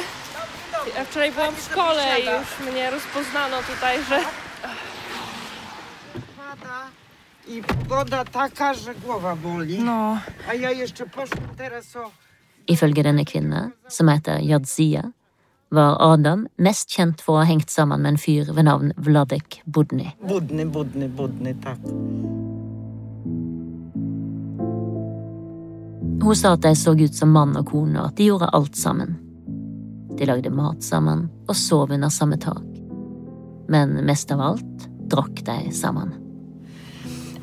Ja 0.97 1.05
wczoraj 1.05 1.31
byłam 1.31 1.55
w 1.55 1.61
szkole 1.61 2.03
i 2.19 2.25
już 2.25 2.73
mnie 2.73 2.91
rozpoznano 2.91 3.57
tutaj, 3.57 3.97
że 4.09 4.19
I 7.47 7.61
woda 7.89 8.25
taka, 8.25 8.73
że 8.73 8.95
głowa 8.95 9.35
boli. 9.35 9.79
No. 9.79 10.17
A 10.49 10.53
ja 10.53 10.71
jeszcze 10.71 11.05
poszłam 11.05 11.47
teraz 11.57 11.95
o... 11.95 12.11
Ifølge 12.67 13.03
denne 13.03 13.25
kvinna, 13.25 13.71
som 13.87 14.07
heter 14.09 14.39
Jadzia, 14.41 15.11
var 15.71 15.97
Adam 15.99 16.47
mest 16.57 16.89
kjent 16.89 17.21
for 17.21 17.35
å 17.35 17.41
ha 17.41 17.49
hengt 17.49 17.71
sammen 17.71 18.01
med 18.01 18.13
en 18.13 18.17
fyr 18.17 18.53
ved 18.53 18.65
navn 18.65 18.93
Vladek 18.97 19.61
Budny. 19.65 20.11
Budny, 20.21 20.65
budny, 20.65 21.09
budny, 21.09 21.55
tak. 21.63 21.79
Hun 26.23 26.35
sa 26.35 26.53
at 26.53 26.61
de 26.61 26.75
så 26.75 26.93
ut 26.93 27.15
som 27.15 27.29
mann 27.29 27.57
og 27.57 27.65
kone, 27.65 27.99
og 27.99 28.07
at 28.07 28.17
de 28.17 28.29
gjorde 28.29 28.53
alt 28.53 28.77
sammen. 28.77 29.22
De 30.17 30.25
lagde 30.25 30.49
mat 30.49 30.83
sammen 30.83 31.29
og 31.47 31.55
sov 31.55 31.91
under 31.91 32.09
samme 32.09 32.37
tak. 32.37 32.63
Men 33.69 34.05
mest 34.05 34.31
av 34.31 34.41
alt 34.41 34.89
drakk 35.09 35.41
de 35.45 35.71
sammen. 35.71 36.13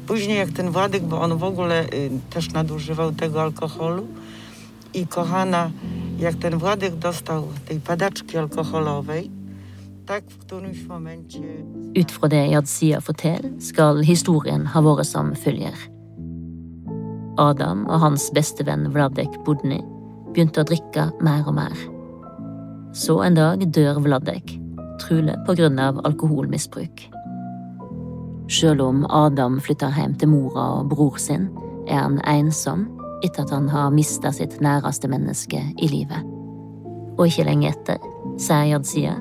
Później 0.06 0.38
jak 0.38 0.50
ten 0.50 0.70
Władek, 0.70 1.02
bo 1.02 1.20
on 1.20 1.38
w 1.38 1.44
ogóle 1.44 1.84
też 2.30 2.52
nadużywał 2.52 3.12
tego 3.12 3.42
alkoholu 3.42 4.06
i 4.94 5.06
kochana, 5.06 5.70
jak 6.18 6.34
ten 6.34 6.58
Władek 6.58 6.96
dostał 6.96 7.44
tej 7.68 7.80
padaczki 7.80 8.38
alkoholowej, 8.38 9.30
tak 10.06 10.24
w 10.30 10.38
którymś 10.38 10.86
momencie... 10.86 11.40
Ut 12.00 12.12
fra 12.12 12.28
det 12.28 12.46
Jadzia 12.46 13.00
forteller, 13.00 13.52
skal 13.60 14.02
historien 14.02 14.66
ha 14.66 14.82
vært 14.82 15.06
som 15.06 15.34
følger. 15.34 15.74
Adam 17.36 17.86
og 17.86 18.00
hans 18.00 18.30
bestevenn 18.34 18.90
Vladek 18.90 19.30
Budny 19.46 19.78
begynte 20.32 20.62
å 20.62 20.66
drikke 20.66 21.10
mer 21.22 21.46
og 21.46 21.54
mer. 21.54 21.99
Så 22.92 23.20
en 23.22 23.34
dag 23.34 23.62
dør 23.70 24.00
Vladek, 24.02 24.56
trolig 24.98 25.36
av 25.78 26.00
alkoholmisbruk. 26.04 27.06
Selv 28.50 28.82
om 28.82 29.04
Adam 29.06 29.60
flytter 29.62 29.94
hjem 29.94 30.16
til 30.18 30.32
mora 30.32 30.64
og 30.80 30.88
bror 30.90 31.18
sin, 31.22 31.48
er 31.86 32.02
han 32.02 32.18
ensom 32.26 32.88
etter 33.22 33.44
at 33.44 33.52
han 33.54 33.68
har 33.70 33.92
mista 33.94 34.32
sitt 34.34 34.58
næreste 34.60 35.08
menneske 35.08 35.60
i 35.78 35.88
livet. 35.92 36.26
Og 37.18 37.28
ikke 37.28 37.46
lenge 37.46 37.70
etter, 37.70 38.00
sier 38.40 38.72
Jadzia, 38.72 39.14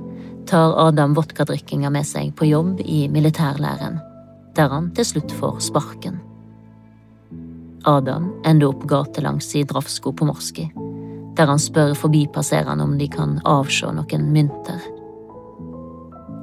tar 0.50 0.74
Adam 0.88 1.14
vodkadrikkinga 1.14 1.92
med 1.94 2.08
seg 2.10 2.34
på 2.40 2.50
jobb 2.50 2.82
i 2.82 3.04
militærlæren, 3.12 4.00
der 4.58 4.74
han 4.74 4.90
til 4.98 5.06
slutt 5.06 5.36
får 5.38 5.60
sparken. 5.70 6.18
Adam 7.86 8.32
ender 8.50 8.72
opp 8.74 8.88
gatelangs 8.90 9.54
i 9.56 9.64
Drafsko 9.68 10.12
på 10.12 10.26
Morski, 10.26 10.66
der 11.40 11.48
han 11.48 11.60
spør 11.60 11.94
forbipasserende 11.96 12.84
om 12.84 12.98
de 13.00 13.08
kan 13.08 13.38
avse 13.48 13.88
noen 13.96 14.26
mynter. 14.34 14.82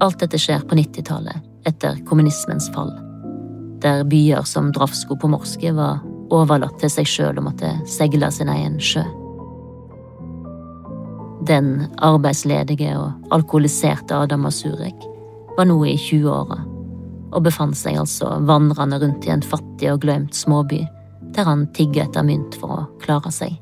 Alt 0.01 0.23
dette 0.23 0.41
skjer 0.41 0.63
på 0.65 0.79
90-tallet, 0.79 1.43
etter 1.69 1.99
kommunismens 2.09 2.71
fall, 2.73 2.95
der 3.85 4.07
byer 4.09 4.47
som 4.49 4.71
Drafsko 4.73 5.19
på 5.21 5.29
Morske 5.29 5.73
var 5.77 6.01
overlatt 6.33 6.79
til 6.81 6.93
seg 6.93 7.11
sjøl 7.11 7.37
og 7.37 7.51
måtte 7.51 7.75
seile 7.91 8.31
sin 8.33 8.49
egen 8.53 8.81
sjø. 8.81 9.05
Den 11.47 11.91
arbeidsledige 12.03 12.97
og 12.97 13.37
alkoholiserte 13.37 14.17
Adam 14.17 14.49
Asurek 14.49 15.05
var 15.59 15.69
nå 15.69 15.77
i 15.85 15.99
20-åra 16.01 16.63
og 17.37 17.45
befant 17.45 17.77
seg 17.77 18.01
altså 18.01 18.33
vandrende 18.49 18.97
rundt 19.03 19.29
i 19.29 19.35
en 19.35 19.45
fattig 19.45 19.93
og 19.93 20.01
glemt 20.09 20.35
småby, 20.35 20.81
der 21.37 21.45
han 21.53 21.69
tigger 21.77 22.07
etter 22.09 22.25
mynt 22.25 22.57
for 22.57 22.81
å 22.81 22.83
klare 23.05 23.35
seg. 23.35 23.61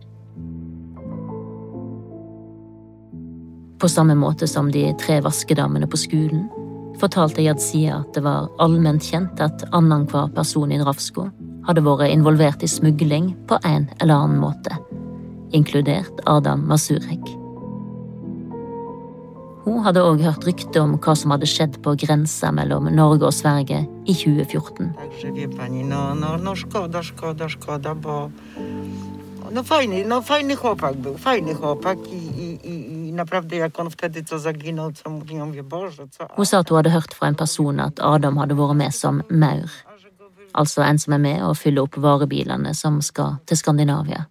På 3.79 3.89
samme 3.89 4.15
måte 4.15 4.47
som 4.47 4.71
de 4.73 4.93
tre 5.01 5.21
vaskedammene 5.21 5.87
på 5.91 5.99
skolen 5.99 6.47
fortalte 7.01 7.43
Jadzia 7.43 8.01
at 8.01 8.15
det 8.15 8.23
var 8.25 8.51
allment 8.63 9.03
kjent 9.03 9.41
at 9.43 9.67
annenhver 9.75 10.31
person 10.35 10.73
i 10.73 10.79
Drafsko 10.81 11.29
hadde 11.67 11.85
vært 11.85 12.13
involvert 12.13 12.63
i 12.63 12.71
smugling 12.71 13.33
på 13.49 13.59
en 13.65 13.89
eller 14.01 14.15
annen 14.15 14.43
måte, 14.43 14.77
inkludert 15.57 16.23
Adam 16.31 16.67
Masurek. 16.69 17.33
Hun 19.65 19.81
hadde 19.81 20.03
òg 20.05 20.21
hørt 20.21 20.45
rykte 20.45 20.81
om 20.85 20.99
hva 21.01 21.15
som 21.17 21.33
hadde 21.33 21.49
skjedd 21.49 21.79
på 21.85 21.95
grensa 22.03 22.51
mellom 22.53 22.91
Norge 22.93 23.31
og 23.31 23.33
Sverige 23.33 23.87
i 24.05 24.13
2014. 24.13 24.93
Także 24.99 25.33
wie 25.33 25.49
pani, 25.49 25.83
no, 25.83 26.13
no, 26.15 26.37
no 26.37 26.53
szkoda, 26.55 27.03
szkoda, 27.03 27.49
szkoda, 27.49 27.95
bo 27.95 28.31
no 29.53 29.63
fajny, 29.63 30.05
no 30.05 30.23
fajny 30.23 30.57
chłopak 30.57 30.97
był, 30.97 31.19
fajny 31.19 31.55
chłopak 31.55 31.99
i, 32.13 32.17
i, 32.17 32.69
i, 32.69 32.94
Hun 36.37 36.47
sa 36.47 36.59
at 36.61 36.69
hun 36.69 36.79
hadde 36.79 36.95
hørt 36.95 37.15
fra 37.15 37.31
en 37.31 37.39
person 37.39 37.81
at 37.81 38.01
Adam 38.03 38.37
hadde 38.43 38.59
vært 38.59 38.79
med 38.81 38.95
som 38.95 39.23
maur, 39.31 39.71
altså 40.53 40.83
en 40.83 40.99
som 40.99 41.17
er 41.17 41.23
med 41.23 41.45
og 41.47 41.57
fyller 41.59 41.87
opp 41.87 41.97
varebilene 41.97 42.75
som 42.75 43.01
skal 43.03 43.39
til 43.47 43.61
Skandinavia. 43.61 44.27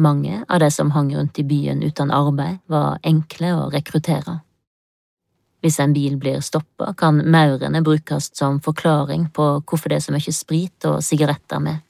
Mange 0.00 0.44
av 0.48 0.60
de 0.60 0.70
som 0.72 0.90
hang 0.90 1.10
rundt 1.16 1.38
i 1.38 1.44
byen 1.44 1.82
uten 1.82 2.10
arbeid, 2.10 2.62
var 2.66 2.98
enkle 3.04 3.52
å 3.52 3.66
rekruttere. 3.72 4.38
Hvis 5.60 5.76
en 5.80 5.92
bil 5.92 6.16
blir 6.16 6.40
stoppa, 6.40 6.94
kan 6.96 7.20
maurene 7.30 7.82
brukes 7.84 8.30
som 8.36 8.60
forklaring 8.64 9.28
på 9.36 9.48
hvorfor 9.60 9.92
det 9.92 9.98
er 9.98 10.06
så 10.06 10.14
mye 10.14 10.32
sprit 10.32 10.86
og 10.88 11.02
sigaretter 11.04 11.60
med. 11.60 11.82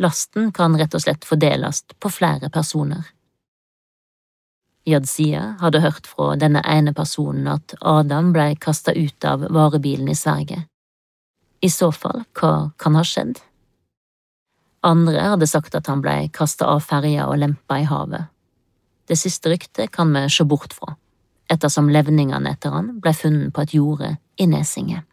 Lasten 0.00 0.52
kan 0.56 0.78
rett 0.80 0.94
og 0.96 1.04
slett 1.04 1.26
fordeles 1.28 1.84
på 2.00 2.08
flere 2.08 2.48
personer. 2.50 3.04
Jadzia 4.84 5.56
hadde 5.60 5.80
hørt 5.80 6.06
fra 6.10 6.32
denne 6.36 6.62
ene 6.66 6.92
personen 6.94 7.46
at 7.46 7.74
Adam 7.80 8.32
ble 8.34 8.52
kasta 8.58 8.94
ut 8.96 9.24
av 9.24 9.44
varebilen 9.46 10.08
i 10.10 10.16
Sverige. 10.18 10.64
I 11.62 11.70
så 11.70 11.92
fall, 11.94 12.24
hva 12.34 12.72
kan 12.82 12.98
ha 12.98 13.04
skjedd? 13.06 13.38
Andre 14.82 15.28
hadde 15.34 15.46
sagt 15.46 15.76
at 15.78 15.86
han 15.86 16.02
ble 16.02 16.26
kasta 16.34 16.66
av 16.66 16.82
ferja 16.82 17.28
og 17.30 17.38
lempa 17.38 17.78
i 17.78 17.86
havet. 17.86 18.26
Det 19.06 19.18
siste 19.18 19.52
ryktet 19.52 19.92
kan 19.94 20.10
vi 20.14 20.26
se 20.30 20.44
bort 20.44 20.74
fra, 20.74 20.96
ettersom 21.46 21.90
levningene 21.94 22.50
etter 22.50 22.74
han 22.74 22.96
ble 22.98 23.14
funnet 23.14 23.54
på 23.54 23.62
et 23.62 23.78
jorde 23.78 24.16
i 24.42 24.50
Nesinge. 24.50 25.04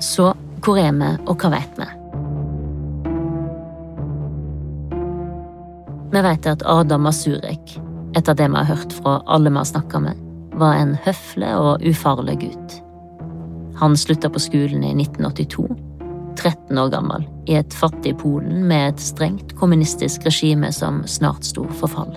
Så 0.00 0.32
hvor 0.64 0.78
er 0.80 0.92
vi, 0.96 1.14
og 1.28 1.36
hva 1.36 1.52
vet 1.52 1.80
vi? 1.80 1.97
Vi 6.12 6.20
vet 6.22 6.46
at 6.46 6.62
Adam 6.64 7.02
Masurek, 7.04 7.74
etter 8.16 8.34
det 8.34 8.48
vi 8.48 8.56
har 8.56 8.64
hørt 8.64 8.92
fra 8.92 9.18
alle 9.26 9.50
vi 9.50 9.60
har 9.60 9.68
snakka 9.68 10.00
med, 10.00 10.20
var 10.58 10.74
en 10.74 10.94
høflig 11.04 11.50
og 11.54 11.84
ufarlig 11.84 12.38
gutt. 12.40 12.78
Han 13.78 13.96
slutta 13.96 14.30
på 14.30 14.40
skolen 14.40 14.84
i 14.84 14.94
1982, 14.96 15.68
13 16.38 16.78
år 16.78 16.88
gammel, 16.90 17.26
i 17.46 17.58
et 17.60 17.74
fattig 17.74 18.16
Polen 18.18 18.64
med 18.70 18.94
et 18.94 19.04
strengt 19.04 19.52
kommunistisk 19.60 20.24
regime 20.26 20.72
som 20.72 21.02
snart 21.06 21.44
sto 21.44 21.66
for 21.78 21.92
fall. 21.92 22.16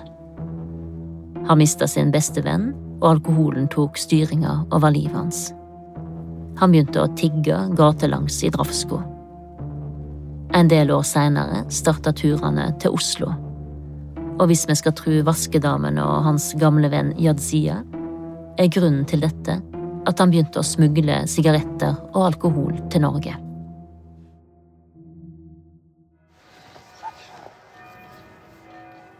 Han 1.46 1.60
mista 1.60 1.86
sin 1.86 2.10
beste 2.14 2.42
venn, 2.42 2.72
og 3.02 3.16
alkoholen 3.16 3.68
tok 3.68 3.98
styringa 3.98 4.62
over 4.72 4.94
livet 4.94 5.18
hans. 5.18 5.44
Han 6.62 6.72
begynte 6.72 7.02
å 7.02 7.12
tigge 7.18 7.58
gatelangs 7.76 8.40
i 8.46 8.50
Drafsko. 8.54 9.02
En 10.54 10.68
del 10.70 10.92
år 10.94 11.02
seinere 11.06 11.64
starta 11.72 12.12
turene 12.14 12.70
til 12.80 12.94
Oslo. 12.94 13.32
Og 14.40 14.48
hvis 14.50 14.64
vi 14.68 14.74
skal 14.78 14.94
tro 14.96 15.18
vaskedamen 15.26 16.00
og 16.02 16.24
hans 16.26 16.52
gamle 16.60 16.88
venn 16.92 17.12
Jadzia, 17.20 17.82
er 18.58 18.72
grunnen 18.72 19.04
til 19.08 19.22
dette 19.24 19.58
at 20.08 20.18
han 20.18 20.32
begynte 20.32 20.60
å 20.60 20.66
smugle 20.66 21.22
sigaretter 21.30 21.94
og 22.12 22.24
alkohol 22.26 22.76
til 22.92 23.04
Norge. 23.04 23.36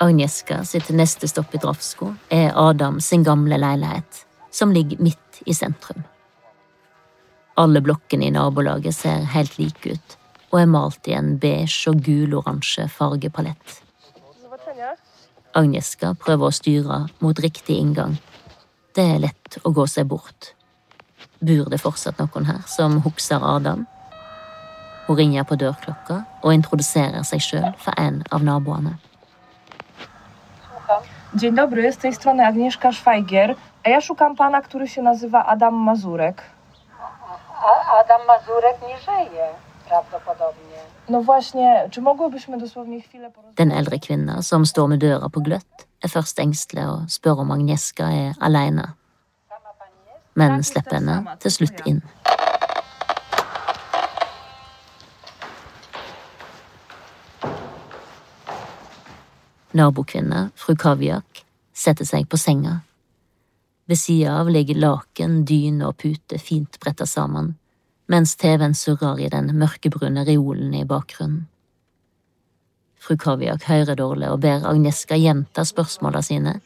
Agnieszka 0.02 0.64
sitt 0.66 0.88
neste 0.90 1.28
stopp 1.30 1.52
i 1.54 1.60
Drafsko 1.62 2.08
er 2.34 2.56
Adam 2.58 2.98
sin 3.00 3.22
gamle 3.22 3.60
leilighet, 3.60 4.24
som 4.50 4.72
ligger 4.74 4.98
midt 4.98 5.44
i 5.46 5.54
sentrum. 5.54 6.02
Alle 7.54 7.84
blokkene 7.84 8.26
i 8.26 8.34
nabolaget 8.34 8.96
ser 8.96 9.28
helt 9.36 9.54
like 9.60 9.94
ut 9.94 10.18
og 10.52 10.58
er 10.60 10.68
malt 10.68 11.08
i 11.08 11.14
en 11.16 11.36
beige 11.40 11.92
og 11.92 12.02
gul-oransje 12.04 12.88
fargepalett. 12.92 13.81
Agnieszka 15.52 16.14
prøver 16.16 16.48
å 16.48 16.54
styre 16.54 16.98
mot 17.20 17.40
riktig 17.44 17.76
inngang. 17.76 18.14
Det 18.96 19.04
er 19.04 19.18
lett 19.20 19.58
å 19.68 19.72
gå 19.76 19.84
seg 19.84 20.06
bort. 20.08 20.54
Bor 21.44 21.68
det 21.68 21.80
fortsatt 21.82 22.20
noen 22.22 22.46
her 22.48 22.62
som 22.70 23.02
husker 23.04 23.44
Adam? 23.44 23.82
Hun 25.06 25.18
ringer 25.18 25.44
på 25.44 25.58
dørklokka 25.60 26.22
og 26.40 26.54
introduserer 26.56 27.26
seg 27.28 27.42
sjøl 27.44 27.74
for 27.82 27.92
en 28.00 28.22
av 28.32 28.46
naboene. 28.46 28.94
Dzień 31.36 31.54
dobry, 31.56 31.92
z 31.92 31.96
tej 31.96 32.12
strony 32.12 32.44
Agnieszka 32.44 32.92
Szwajgier, 32.92 33.56
a 33.84 33.88
ja 33.88 34.00
szukam 34.00 34.36
pana, 34.36 34.60
który 34.60 34.88
się 34.88 35.02
nazywa 35.02 35.44
Adam 35.46 35.74
Mazurek. 35.74 36.42
A 37.64 38.00
Adam 38.00 38.20
Mazurek 38.26 38.76
nie 38.88 38.98
żyje 38.98 39.71
prawdopodobnie. 39.92 40.78
No 41.08 41.22
właśnie, 41.22 41.88
czy 41.90 42.00
mogłybyśmy 42.00 42.58
dosłownie 42.58 43.00
chwilę 43.00 43.30
porozmawiać? 43.30 43.56
Den 43.56 43.72
eldre 43.72 43.98
kvinna 43.98 44.42
som 44.42 44.66
står 44.66 44.88
med 44.88 45.00
døra 45.00 45.28
på 45.28 45.40
gløtt, 45.40 45.86
er 46.04 46.08
først 46.08 46.40
engstelig 46.40 46.86
og 46.88 47.10
spør 47.10 47.44
om 47.44 47.50
Agnieszka 47.50 48.04
er 48.10 48.34
alene. 48.40 48.94
men 50.34 50.62
slipper 50.64 50.96
henne 50.96 51.36
til 51.40 51.52
slutt 51.52 51.82
inn. 51.86 52.00
Nabokvinne, 59.72 60.50
fru 60.56 60.74
Kaviak, 60.76 61.44
setter 61.72 62.04
seg 62.08 62.28
på 62.28 62.36
senga. 62.40 62.80
Ved 63.88 63.98
sida 63.98 64.36
av 64.40 64.50
ligger 64.52 64.78
laken, 64.80 65.42
dyne 65.48 65.88
og 65.88 65.96
pute 66.00 66.38
fint 66.38 66.80
bretta 66.80 67.06
sammen, 67.08 67.54
mens 68.12 68.36
TV-en 68.36 68.74
surrer 68.76 69.20
i 69.24 69.30
den 69.32 69.48
mørkebrune 69.56 70.26
reolen 70.28 70.74
i 70.76 70.84
bakgrunnen. 70.84 71.46
Fru 73.02 73.16
Kaviak 73.18 73.64
hører 73.66 73.96
dårlig 73.98 74.28
og 74.30 74.42
ber 74.44 74.66
Agneska 74.68 75.16
gjenta 75.18 75.64
spørsmåla 75.66 76.20
sine, 76.22 76.60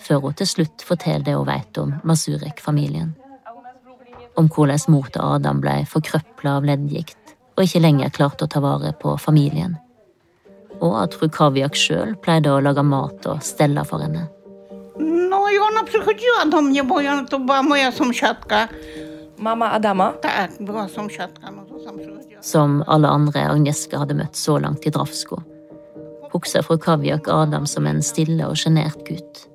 før 0.00 0.22
hun 0.24 0.36
til 0.38 0.48
slutt 0.48 0.84
forteller 0.86 1.26
det 1.26 1.34
hun 1.36 1.48
vet 1.50 1.80
om 1.82 1.92
Masurek-familien. 2.08 3.12
Om 4.40 4.48
hvordan 4.48 4.86
mor 4.88 5.10
til 5.12 5.22
Adam 5.22 5.60
ble 5.60 5.82
forkrøpla 5.90 6.56
av 6.58 6.68
leddgikt 6.70 7.34
og 7.54 7.66
ikke 7.66 7.82
lenger 7.84 8.14
klarte 8.14 8.46
å 8.46 8.50
ta 8.50 8.62
vare 8.64 8.94
på 9.02 9.12
familien. 9.20 9.76
Og 10.80 10.96
at 11.02 11.14
fru 11.18 11.28
Kaviak 11.30 11.76
sjøl 11.78 12.16
pleide 12.22 12.50
å 12.50 12.62
lage 12.64 12.82
mat 12.82 13.28
og 13.30 13.44
stelle 13.46 13.84
for 13.86 14.02
henne. 14.02 14.24
No 14.98 15.44
i 15.50 15.58
ona 15.58 15.84
przychodziła 15.84 16.44
do 16.50 16.62
mnie, 16.62 16.84
bo 16.84 17.00
ja, 17.00 17.24
to 17.30 17.38
była 17.38 17.62
moja 17.62 17.92
sąsiadka. 17.92 18.68
Mama 19.38 19.70
Adama? 19.70 20.12
Przychodziła. 20.12 20.88
Som 22.40 22.84
alle 22.86 23.08
andre 23.08 23.48
Agneska 23.48 23.98
hadde 23.98 24.14
møtt 24.14 24.36
så 24.36 24.58
langt 24.58 24.86
i 24.86 24.90
Drafsko, 24.90 25.38
husker 26.32 26.62
fru 26.62 26.78
Kaviak 26.78 27.28
Adam 27.28 27.66
som 27.66 27.86
en 27.86 28.02
stille 28.02 28.46
og 28.46 28.56
sjenert 28.56 29.00
gutt. 29.08 29.46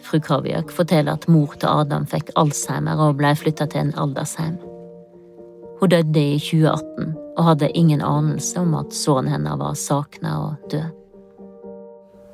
Fru 0.00 0.20
Kaviak 0.20 0.72
forteller 0.72 1.12
at 1.12 1.28
mor 1.28 1.52
til 1.58 1.68
Adam 1.68 2.06
fikk 2.06 2.32
alzheimer 2.36 3.00
og 3.00 3.18
ble 3.20 3.34
flytta 3.36 3.66
til 3.66 3.86
en 3.86 3.94
aldersheim. 4.00 4.56
Hun 5.80 5.92
døde 5.92 6.24
i 6.24 6.38
2018 6.38 7.14
og 7.36 7.44
hadde 7.44 7.70
ingen 7.76 8.00
anelse 8.00 8.60
om 8.60 8.74
at 8.80 8.94
sønnen 8.94 9.32
hennes 9.32 9.60
var 9.60 9.76
savna 9.76 10.38
og 10.46 10.72
død. 10.72 11.01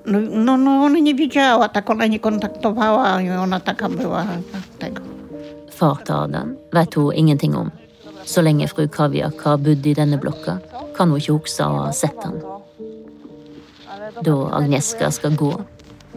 No, 0.08 0.20
no, 0.20 0.56
no, 0.56 0.70
ona 0.84 0.98
nie 0.98 1.14
widziała, 1.14 1.68
tak 1.68 1.90
ona 1.90 2.06
nie 2.06 2.20
kontaktowała 2.20 3.22
i 3.22 3.30
ona 3.30 3.60
taka 3.60 3.88
była 3.88 4.26
tego. 4.78 5.02
Far 5.70 5.96
til 6.04 6.14
Adam 6.14 6.56
vet 6.72 6.94
hun 6.94 7.14
ingenting 7.14 7.56
om. 7.56 7.70
Så 8.24 8.42
lenge 8.42 8.68
fru 8.68 8.88
Kaviak 8.88 9.42
har 9.44 9.58
bodd 9.58 9.86
i 9.86 9.94
denne 9.94 10.18
blokka, 10.18 10.58
kan 10.96 11.10
hun 11.10 11.20
ikke 11.20 11.36
huske 11.36 11.62
å 11.64 11.84
ha 11.84 11.92
sett 11.92 12.24
ham. 12.24 12.34
Da 14.24 14.34
Agneska 14.58 15.10
skal 15.10 15.36
gå, 15.36 15.52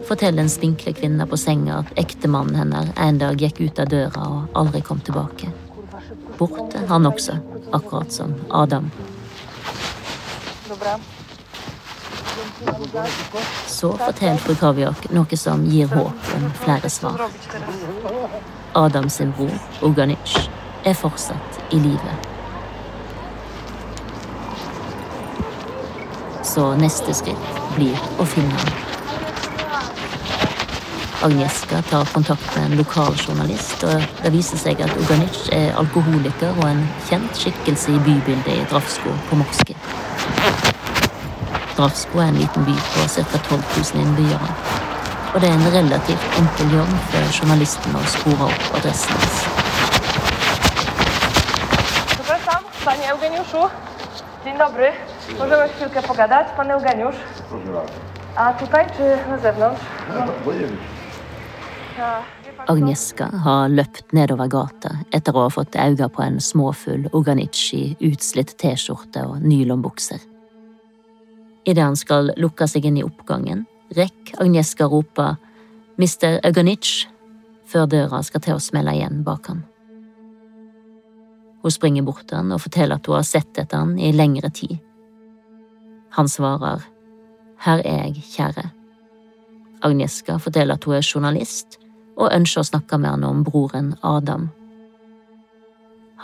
forteller 0.08 0.42
den 0.42 0.50
spinkle 0.50 0.92
kvinna 0.92 1.26
på 1.26 1.36
senga 1.36 1.78
at 1.78 1.94
ektemannen 1.96 2.58
hennes 2.58 2.92
en 2.96 3.22
dag 3.22 3.40
gikk 3.40 3.60
ut 3.60 3.78
av 3.78 3.88
døra 3.94 4.28
og 4.28 4.60
aldri 4.60 4.82
kom 4.82 5.00
tilbake. 5.00 5.52
Borte 6.38 6.82
han 6.88 7.06
også, 7.06 7.38
akkurat 7.72 8.12
som 8.12 8.34
Adam. 8.50 8.90
Dobra. 10.68 10.98
Så 13.66 13.92
forteller 13.96 14.38
fru 14.38 14.54
Kaviak 14.54 15.08
noe 15.10 15.36
som 15.36 15.64
gir 15.66 15.88
håp 15.90 16.28
om 16.36 16.50
flere 16.64 16.90
svar. 16.90 17.24
Adam 18.72 19.08
sin 19.10 19.32
bror, 19.36 19.54
Uganic, 19.82 20.36
er 20.84 20.94
fortsatt 20.94 21.60
i 21.70 21.80
live. 21.80 22.14
Så 26.44 26.72
neste 26.76 27.14
skritt 27.16 27.60
blir 27.76 27.96
å 28.20 28.26
finne 28.28 28.56
ham. 28.60 28.88
Agnieszka 31.22 31.82
tar 31.82 32.04
kontakt 32.04 32.56
med 32.56 32.64
en 32.64 32.76
lokal 32.76 33.14
journalist, 33.14 33.84
og 33.86 34.02
det 34.24 34.32
viser 34.34 34.58
seg 34.58 34.80
at 34.82 34.96
Uganic 34.98 35.44
er 35.54 35.70
alkoholiker 35.78 36.50
og 36.56 36.64
en 36.66 36.82
kjent 37.06 37.38
skikkelse 37.38 37.94
i 37.94 38.00
bybildet 38.02 38.56
i 38.56 38.64
Drafsko 38.72 39.14
på 39.28 39.38
Morske. 39.38 39.78
Dravsko 41.82 42.20
er 42.22 42.28
en 42.30 42.36
liten 42.38 42.62
by 42.62 42.74
på 42.94 43.04
ca. 43.10 43.38
12 43.38 43.62
000 43.94 44.02
innbyggere. 44.02 44.50
Og 45.34 45.40
det 45.42 45.48
er 45.48 45.56
en 45.56 45.72
relativt 45.74 46.36
enkel 46.38 46.76
jobb 46.76 46.92
for 47.10 47.32
journalisten 47.38 47.96
å 47.98 48.02
spore 48.12 48.46
opp 48.46 48.76
adressen 48.78 49.18
hans. 49.18 49.40
Panie 52.84 53.10
Eugeniuszu. 53.10 53.66
Dzień 54.44 54.58
dobry. 54.58 54.92
Możemy 55.38 55.68
chwilkę 55.68 56.02
pogadać? 56.02 56.46
Pan 56.56 56.70
Eugeniusz. 56.70 57.16
A 58.36 58.52
tutaj 58.52 58.86
czy 58.96 59.30
na 59.30 59.38
zewnątrz? 59.38 59.82
Ja, 61.98 62.22
wie 62.46 62.52
pan 62.52 62.66
co? 62.66 62.72
Agnieszka 62.72 63.26
har 63.44 63.68
løpt 63.68 64.12
nedover 64.12 64.48
gata 64.48 64.90
etter 65.12 65.34
å 65.34 65.48
ha 65.48 65.50
fått 65.50 65.76
øye 65.76 66.08
på 66.08 66.22
en 66.22 66.40
småfull 66.40 67.08
Oganichi, 67.12 67.96
utslitt 68.00 68.54
T-skjorte 68.56 69.26
og 69.26 69.40
nylonbukser. 69.42 70.31
Idet 71.64 71.84
han 71.84 71.96
skal 71.96 72.32
lukke 72.36 72.66
seg 72.66 72.86
inn 72.88 72.98
i 72.98 73.04
oppgangen, 73.06 73.66
rekk 73.94 74.34
Agnieszka 74.42 74.88
rope 74.90 75.34
Mr. 76.00 76.40
Uganic 76.48 77.06
før 77.68 77.86
døra 77.86 78.22
skal 78.26 78.42
til 78.42 78.56
å 78.56 78.62
smelle 78.62 78.94
igjen 78.96 79.22
bak 79.26 79.46
han. 79.50 79.62
Hun 81.62 81.70
springer 81.70 82.02
bort 82.02 82.26
til 82.26 82.40
han 82.40 82.50
og 82.52 82.64
forteller 82.64 82.98
at 82.98 83.06
hun 83.06 83.20
har 83.20 83.28
sett 83.28 83.58
etter 83.60 83.78
han 83.84 83.94
i 83.98 84.10
lengre 84.12 84.50
tid. 84.50 84.80
Han 86.18 86.28
svarer 86.28 86.82
Her 87.62 87.78
er 87.86 88.08
jeg, 88.08 88.24
kjære. 88.34 88.64
Agnieszka 89.86 90.40
forteller 90.42 90.74
at 90.74 90.84
hun 90.84 90.96
er 90.96 91.06
journalist 91.06 91.78
og 92.16 92.32
ønsker 92.34 92.64
å 92.64 92.66
snakke 92.66 92.98
med 92.98 93.10
han 93.10 93.24
om 93.24 93.44
broren 93.46 93.94
Adam. 94.02 94.48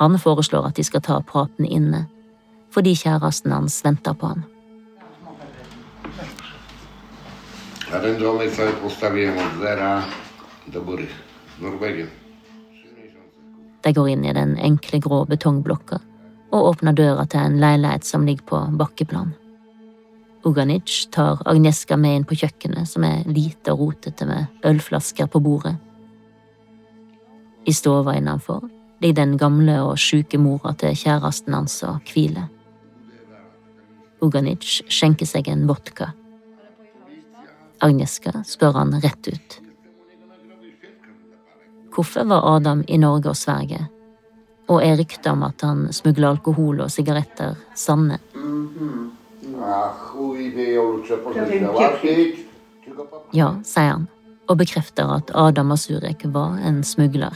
Han 0.03 0.19
foreslår 0.19 0.67
at 0.67 0.77
de 0.79 0.85
skal 0.87 1.03
ta 1.07 1.21
praten 1.23 1.67
inne, 1.67 2.09
fordi 2.75 2.97
kjæresten 2.99 3.55
hans 3.55 3.79
venter 3.87 4.19
på 4.19 4.35
han. 4.35 4.43
A 7.93 8.01
ten 8.01 8.19
domek 8.19 8.51
cały 8.51 8.73
postawiłem 8.73 9.39
od 9.39 9.61
zera 9.61 10.05
do 10.67 10.83
góry. 10.83 11.07
Z 11.59 11.63
Norwegiem. 11.63 12.09
De 13.83 13.93
går 13.93 14.09
inn 14.09 14.25
i 14.25 14.35
den 14.35 14.57
enkle 14.59 14.99
grå 14.99 15.25
betongblokka 15.25 15.99
og 16.51 16.67
åpner 16.69 16.93
døra 16.93 17.25
til 17.27 17.41
en 17.41 17.57
leilighet 17.61 18.05
som 18.05 18.27
ligger 18.27 18.45
på 18.45 18.61
bakkeplan. 18.77 19.33
Uganic 20.45 21.07
tar 21.11 21.41
Agneska 21.45 21.97
med 21.97 22.17
inn 22.17 22.25
på 22.25 22.37
kjøkkenet, 22.37 22.89
som 22.89 23.05
er 23.05 23.25
lite 23.27 23.73
og 23.73 23.81
rotete 23.81 24.27
med 24.27 24.47
ølflasker 24.65 25.27
på 25.27 25.41
bordet. 25.41 25.77
I 27.65 27.73
stova 27.73 28.17
innenfor 28.17 28.69
ligger 29.01 29.23
den 29.25 29.37
gamle 29.39 29.81
og 29.83 29.99
sjuke 29.99 30.39
mora 30.39 30.75
til 30.75 30.97
kjæresten 30.97 31.55
hans 31.55 31.83
og 31.83 32.01
hviler. 32.13 32.49
Uganic 34.21 34.83
skjenker 34.89 35.27
seg 35.27 35.49
en 35.49 35.69
vodka. 35.69 36.13
Agnieszka 37.81 38.43
spør 38.47 38.73
han 38.73 38.95
rett 39.01 39.29
ut. 39.29 39.61
Hvorfor 41.95 42.25
var 42.25 42.57
Adam 42.57 42.85
i 42.87 42.99
Norge 42.99 43.31
og 43.31 43.37
Sverige? 43.37 43.87
Og 44.69 44.83
er 44.85 44.99
ryktet 44.99 45.27
om 45.31 45.43
at 45.47 45.63
han 45.65 45.87
smugler 45.93 46.29
alkohol 46.29 46.83
og 46.85 46.91
sigaretter 46.93 47.57
sanne? 47.75 48.19
Ja, 53.33 53.49
sier 53.65 53.93
han, 53.95 54.07
og 54.49 54.59
bekrefter 54.61 55.11
at 55.17 55.33
Adam 55.35 55.75
og 55.75 55.81
Surek 55.83 56.27
var 56.35 56.59
en 56.67 56.83
smugler. 56.87 57.35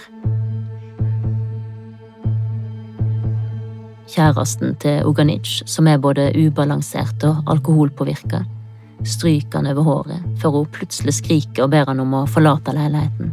Kjæresten 4.12 4.74
til 4.76 5.06
Oganic, 5.08 5.62
som 5.66 5.86
er 5.88 6.02
både 6.02 6.30
ubalansert 6.36 7.24
og 7.24 7.46
alkoholpåvirka, 7.48 8.42
stryker 9.04 9.58
han 9.58 9.70
over 9.72 9.82
håret 9.82 10.26
før 10.42 10.58
hun 10.58 10.72
plutselig 10.74 11.14
skriker 11.18 11.66
og 11.66 11.72
ber 11.74 11.88
han 11.88 12.00
om 12.02 12.14
å 12.14 12.26
forlate 12.30 12.74
leiligheten. 12.76 13.32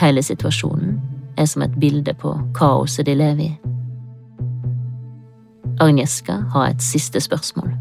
Hele 0.00 0.22
situasjonen 0.24 0.98
er 1.38 1.46
som 1.46 1.62
et 1.62 1.74
bilde 1.80 2.14
på 2.18 2.34
kaoset 2.56 3.06
de 3.06 3.14
lever 3.16 3.44
i. 3.44 3.52
Agnieszka 5.80 6.42
har 6.52 6.68
et 6.70 6.82
siste 6.82 7.20
spørsmål. 7.20 7.72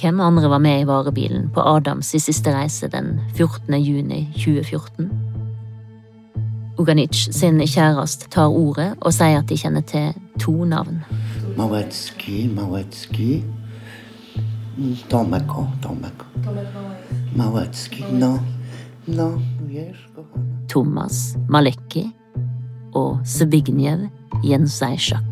Hvem 0.00 0.20
andre 0.20 0.50
var 0.50 0.58
med 0.60 0.80
i 0.82 0.86
varebilen 0.86 1.48
på 1.54 1.62
Adams 1.64 2.14
i 2.14 2.20
siste 2.20 2.52
reise 2.52 2.88
den 2.92 3.20
14. 3.34 3.74
juni 3.80 4.28
2014? 4.36 5.10
Uganic 6.78 7.28
sin 7.32 7.60
kjæreste 7.66 8.28
tar 8.30 8.50
ordet 8.50 8.90
og 9.00 9.14
sier 9.14 9.38
at 9.38 9.48
de 9.48 9.56
kjenner 9.56 9.84
til 9.86 10.12
to 10.42 10.64
navn. 10.64 11.04
Mawetski, 11.56 12.48
Małecki. 12.50 13.42
Tomek, 15.08 15.58
o, 15.58 15.66
Tomek. 15.82 16.24
Małecki, 17.36 18.04
no. 18.12 18.38
No, 19.08 19.30
wiesz, 19.68 20.08
kochana. 20.14 20.44
Thomas 20.68 21.36
Malekki 21.48 22.10
og 22.92 23.18
Zbigniew 23.24 24.08
Jensajsjak. 24.42 25.24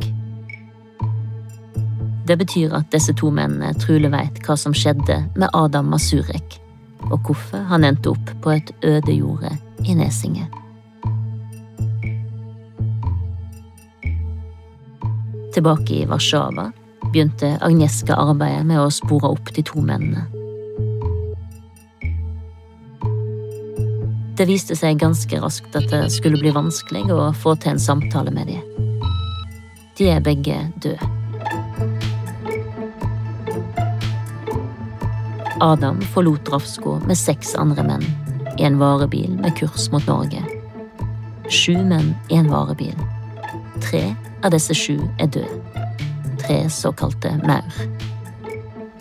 Det 2.27 2.37
betyr 2.39 2.75
at 2.75 2.93
disse 2.93 3.13
to 3.13 3.31
mennene 3.31 3.75
trolig 3.75 4.11
vet 4.13 4.39
hva 4.47 4.57
som 4.57 4.75
skjedde 4.75 5.17
med 5.35 5.49
Adam 5.53 5.91
Masurek, 5.91 6.61
og 7.11 7.19
hvorfor 7.27 7.65
han 7.67 7.85
endte 7.85 8.13
opp 8.13 8.31
på 8.43 8.53
et 8.55 8.71
øde 8.85 9.17
jorde 9.17 9.51
i 9.85 9.95
Nesinge. 9.95 10.47
Tilbake 15.53 16.03
i 16.03 16.07
Warszawa 16.07 16.71
begynte 17.13 17.57
Agnieszka 17.61 18.17
arbeidet 18.17 18.67
med 18.67 18.81
å 18.81 18.91
spore 18.93 19.33
opp 19.35 19.53
de 19.55 19.65
to 19.67 19.83
mennene. 19.85 20.25
Det 24.37 24.49
viste 24.49 24.75
seg 24.79 24.99
ganske 24.99 25.39
raskt 25.43 25.77
at 25.77 25.91
det 25.93 26.07
skulle 26.15 26.41
bli 26.41 26.51
vanskelig 26.57 27.05
å 27.13 27.29
få 27.37 27.53
til 27.61 27.75
en 27.75 27.83
samtale 27.83 28.33
med 28.33 28.49
dem. 28.49 28.65
De 29.99 30.09
er 30.09 30.25
begge 30.25 30.57
døde. 30.81 31.11
Adam 35.63 36.01
forlot 36.15 36.49
Rafsko 36.51 36.97
med 37.07 37.19
seks 37.21 37.53
andre 37.61 37.85
menn 37.87 38.03
i 38.57 38.65
en 38.67 38.81
varebil 38.81 39.37
med 39.37 39.55
kurs 39.61 39.87
mot 39.93 40.09
Norge. 40.11 40.43
Sju 41.53 41.77
menn 41.87 42.15
i 42.33 42.41
en 42.41 42.51
varebil. 42.51 42.97
Tre 43.85 44.09
av 44.43 44.57
disse 44.57 44.75
sju 44.75 44.97
er 45.23 45.31
døde. 45.31 45.82
Tre 46.43 46.71
såkalte 46.71 47.37
maur. 47.47 47.85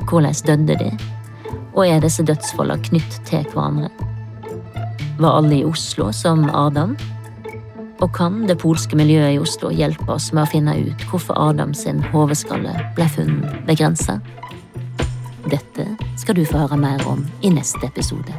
Hvordan 0.10 0.66
døde 0.68 0.78
de, 0.78 0.92
og 1.74 1.88
er 1.88 2.02
disse 2.04 2.24
dødsfallene 2.24 2.84
knytt 2.86 3.18
til 3.26 3.48
hverandre? 3.54 3.90
Var 5.22 5.38
alle 5.38 5.62
i 5.62 5.66
Oslo 5.66 6.12
som 6.14 6.46
Adam? 6.50 6.94
Og 8.02 8.14
kan 8.14 8.46
det 8.50 8.60
polske 8.62 8.98
miljøet 8.98 9.36
i 9.36 9.42
Oslo 9.42 9.70
hjelpe 9.74 10.10
oss 10.14 10.32
med 10.34 10.44
å 10.44 10.52
finne 10.52 10.78
ut 10.78 11.06
hvorfor 11.10 11.38
Adam 11.38 11.74
sin 11.78 12.02
hodeskalle 12.14 12.74
ble 12.98 13.10
funnet 13.10 13.68
ved 13.68 13.78
grensa? 13.82 14.20
Dette 15.50 15.86
skal 16.22 16.38
du 16.38 16.46
få 16.46 16.64
høre 16.64 16.78
mer 16.82 17.06
om 17.10 17.26
i 17.42 17.54
neste 17.54 17.86
episode. 17.90 18.34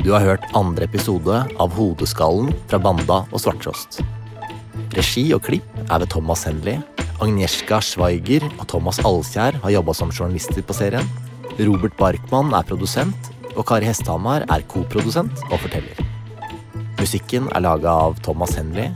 Du 0.00 0.12
har 0.12 0.24
hørt 0.24 0.48
andre 0.56 0.88
episode 0.88 1.44
av 1.60 1.76
Hodeskallen 1.76 2.52
fra 2.68 2.80
Banda 2.80 3.22
og 3.28 3.40
Svarttrost. 3.40 4.00
Regi 4.90 5.28
og 5.36 5.44
klipp 5.46 5.66
er 5.86 6.00
ved 6.02 6.10
Thomas 6.10 6.42
Henley. 6.48 6.80
Agnieszka 7.22 7.78
Schweiger 7.84 8.42
og 8.56 8.64
Thomas 8.72 8.98
Alkjær 9.06 9.60
har 9.62 9.74
jobba 9.76 9.94
som 9.94 10.10
journalister 10.10 10.64
på 10.66 10.74
serien. 10.74 11.06
Robert 11.60 11.94
Barkmann 11.98 12.54
er 12.56 12.66
produsent, 12.66 13.30
og 13.54 13.66
Kari 13.68 13.86
Hesthamar 13.86 14.46
er 14.48 14.64
koprodusent 14.70 15.44
og 15.50 15.60
forteller. 15.62 16.00
Musikken 16.98 17.46
er 17.54 17.62
laga 17.62 17.92
av 18.06 18.18
Thomas 18.24 18.56
Henley. 18.58 18.90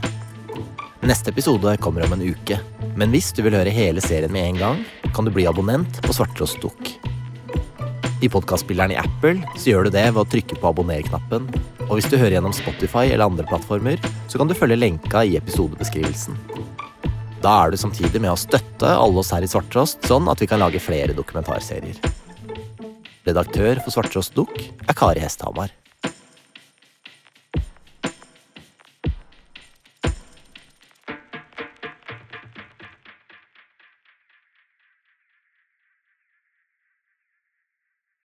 Neste 1.05 1.31
episode 1.31 1.77
kommer 1.83 2.03
om 2.05 2.15
en 2.17 2.25
uke, 2.25 2.57
men 2.97 3.13
hvis 3.13 3.31
du 3.35 3.43
vil 3.45 3.55
høre 3.55 3.71
hele 3.71 4.03
serien 4.03 4.33
med 4.33 4.49
en 4.49 4.61
gang, 4.63 4.83
kan 5.15 5.27
du 5.27 5.31
bli 5.31 5.47
abonnent 5.47 6.01
på 6.03 6.15
Svarttrost 6.17 6.59
Dukk. 6.63 6.95
I 8.25 8.31
podkastspilleren 8.31 8.95
i 8.95 8.99
Apple 8.99 9.37
så 9.53 9.71
gjør 9.71 9.87
du 9.87 9.95
det 9.95 10.07
ved 10.09 10.23
å 10.23 10.27
trykke 10.27 10.59
på 10.59 10.71
abonner-knappen. 10.71 11.47
Og 11.85 11.99
hvis 11.99 12.09
du 12.09 12.17
hører 12.17 12.37
gjennom 12.37 12.55
Spotify 12.55 13.05
eller 13.11 13.27
andre 13.27 13.45
plattformer, 13.47 14.01
så 14.27 14.41
kan 14.41 14.49
du 14.49 14.57
følge 14.57 14.79
lenka 14.79 15.21
i 15.23 15.37
episodebeskrivelsen. 15.37 16.37
Da 17.45 17.53
er 17.61 17.71
du 17.71 17.77
samtidig 17.77 18.17
med 18.23 18.33
å 18.33 18.39
støtte 18.39 18.89
alle 18.89 19.21
oss 19.21 19.29
her 19.35 19.45
i 19.45 19.49
Svarttrost, 19.49 20.01
sånn 20.09 20.25
at 20.31 20.41
vi 20.41 20.49
kan 20.49 20.63
lage 20.63 20.81
flere 20.81 21.13
dokumentarserier. 21.13 21.99
Redaktør 23.25 23.81
for 23.83 23.93
Svarttrost 23.93 24.33
Dukk 24.37 24.57
er 24.61 24.97
Kari 24.97 25.21
Hesthamar. 25.21 25.69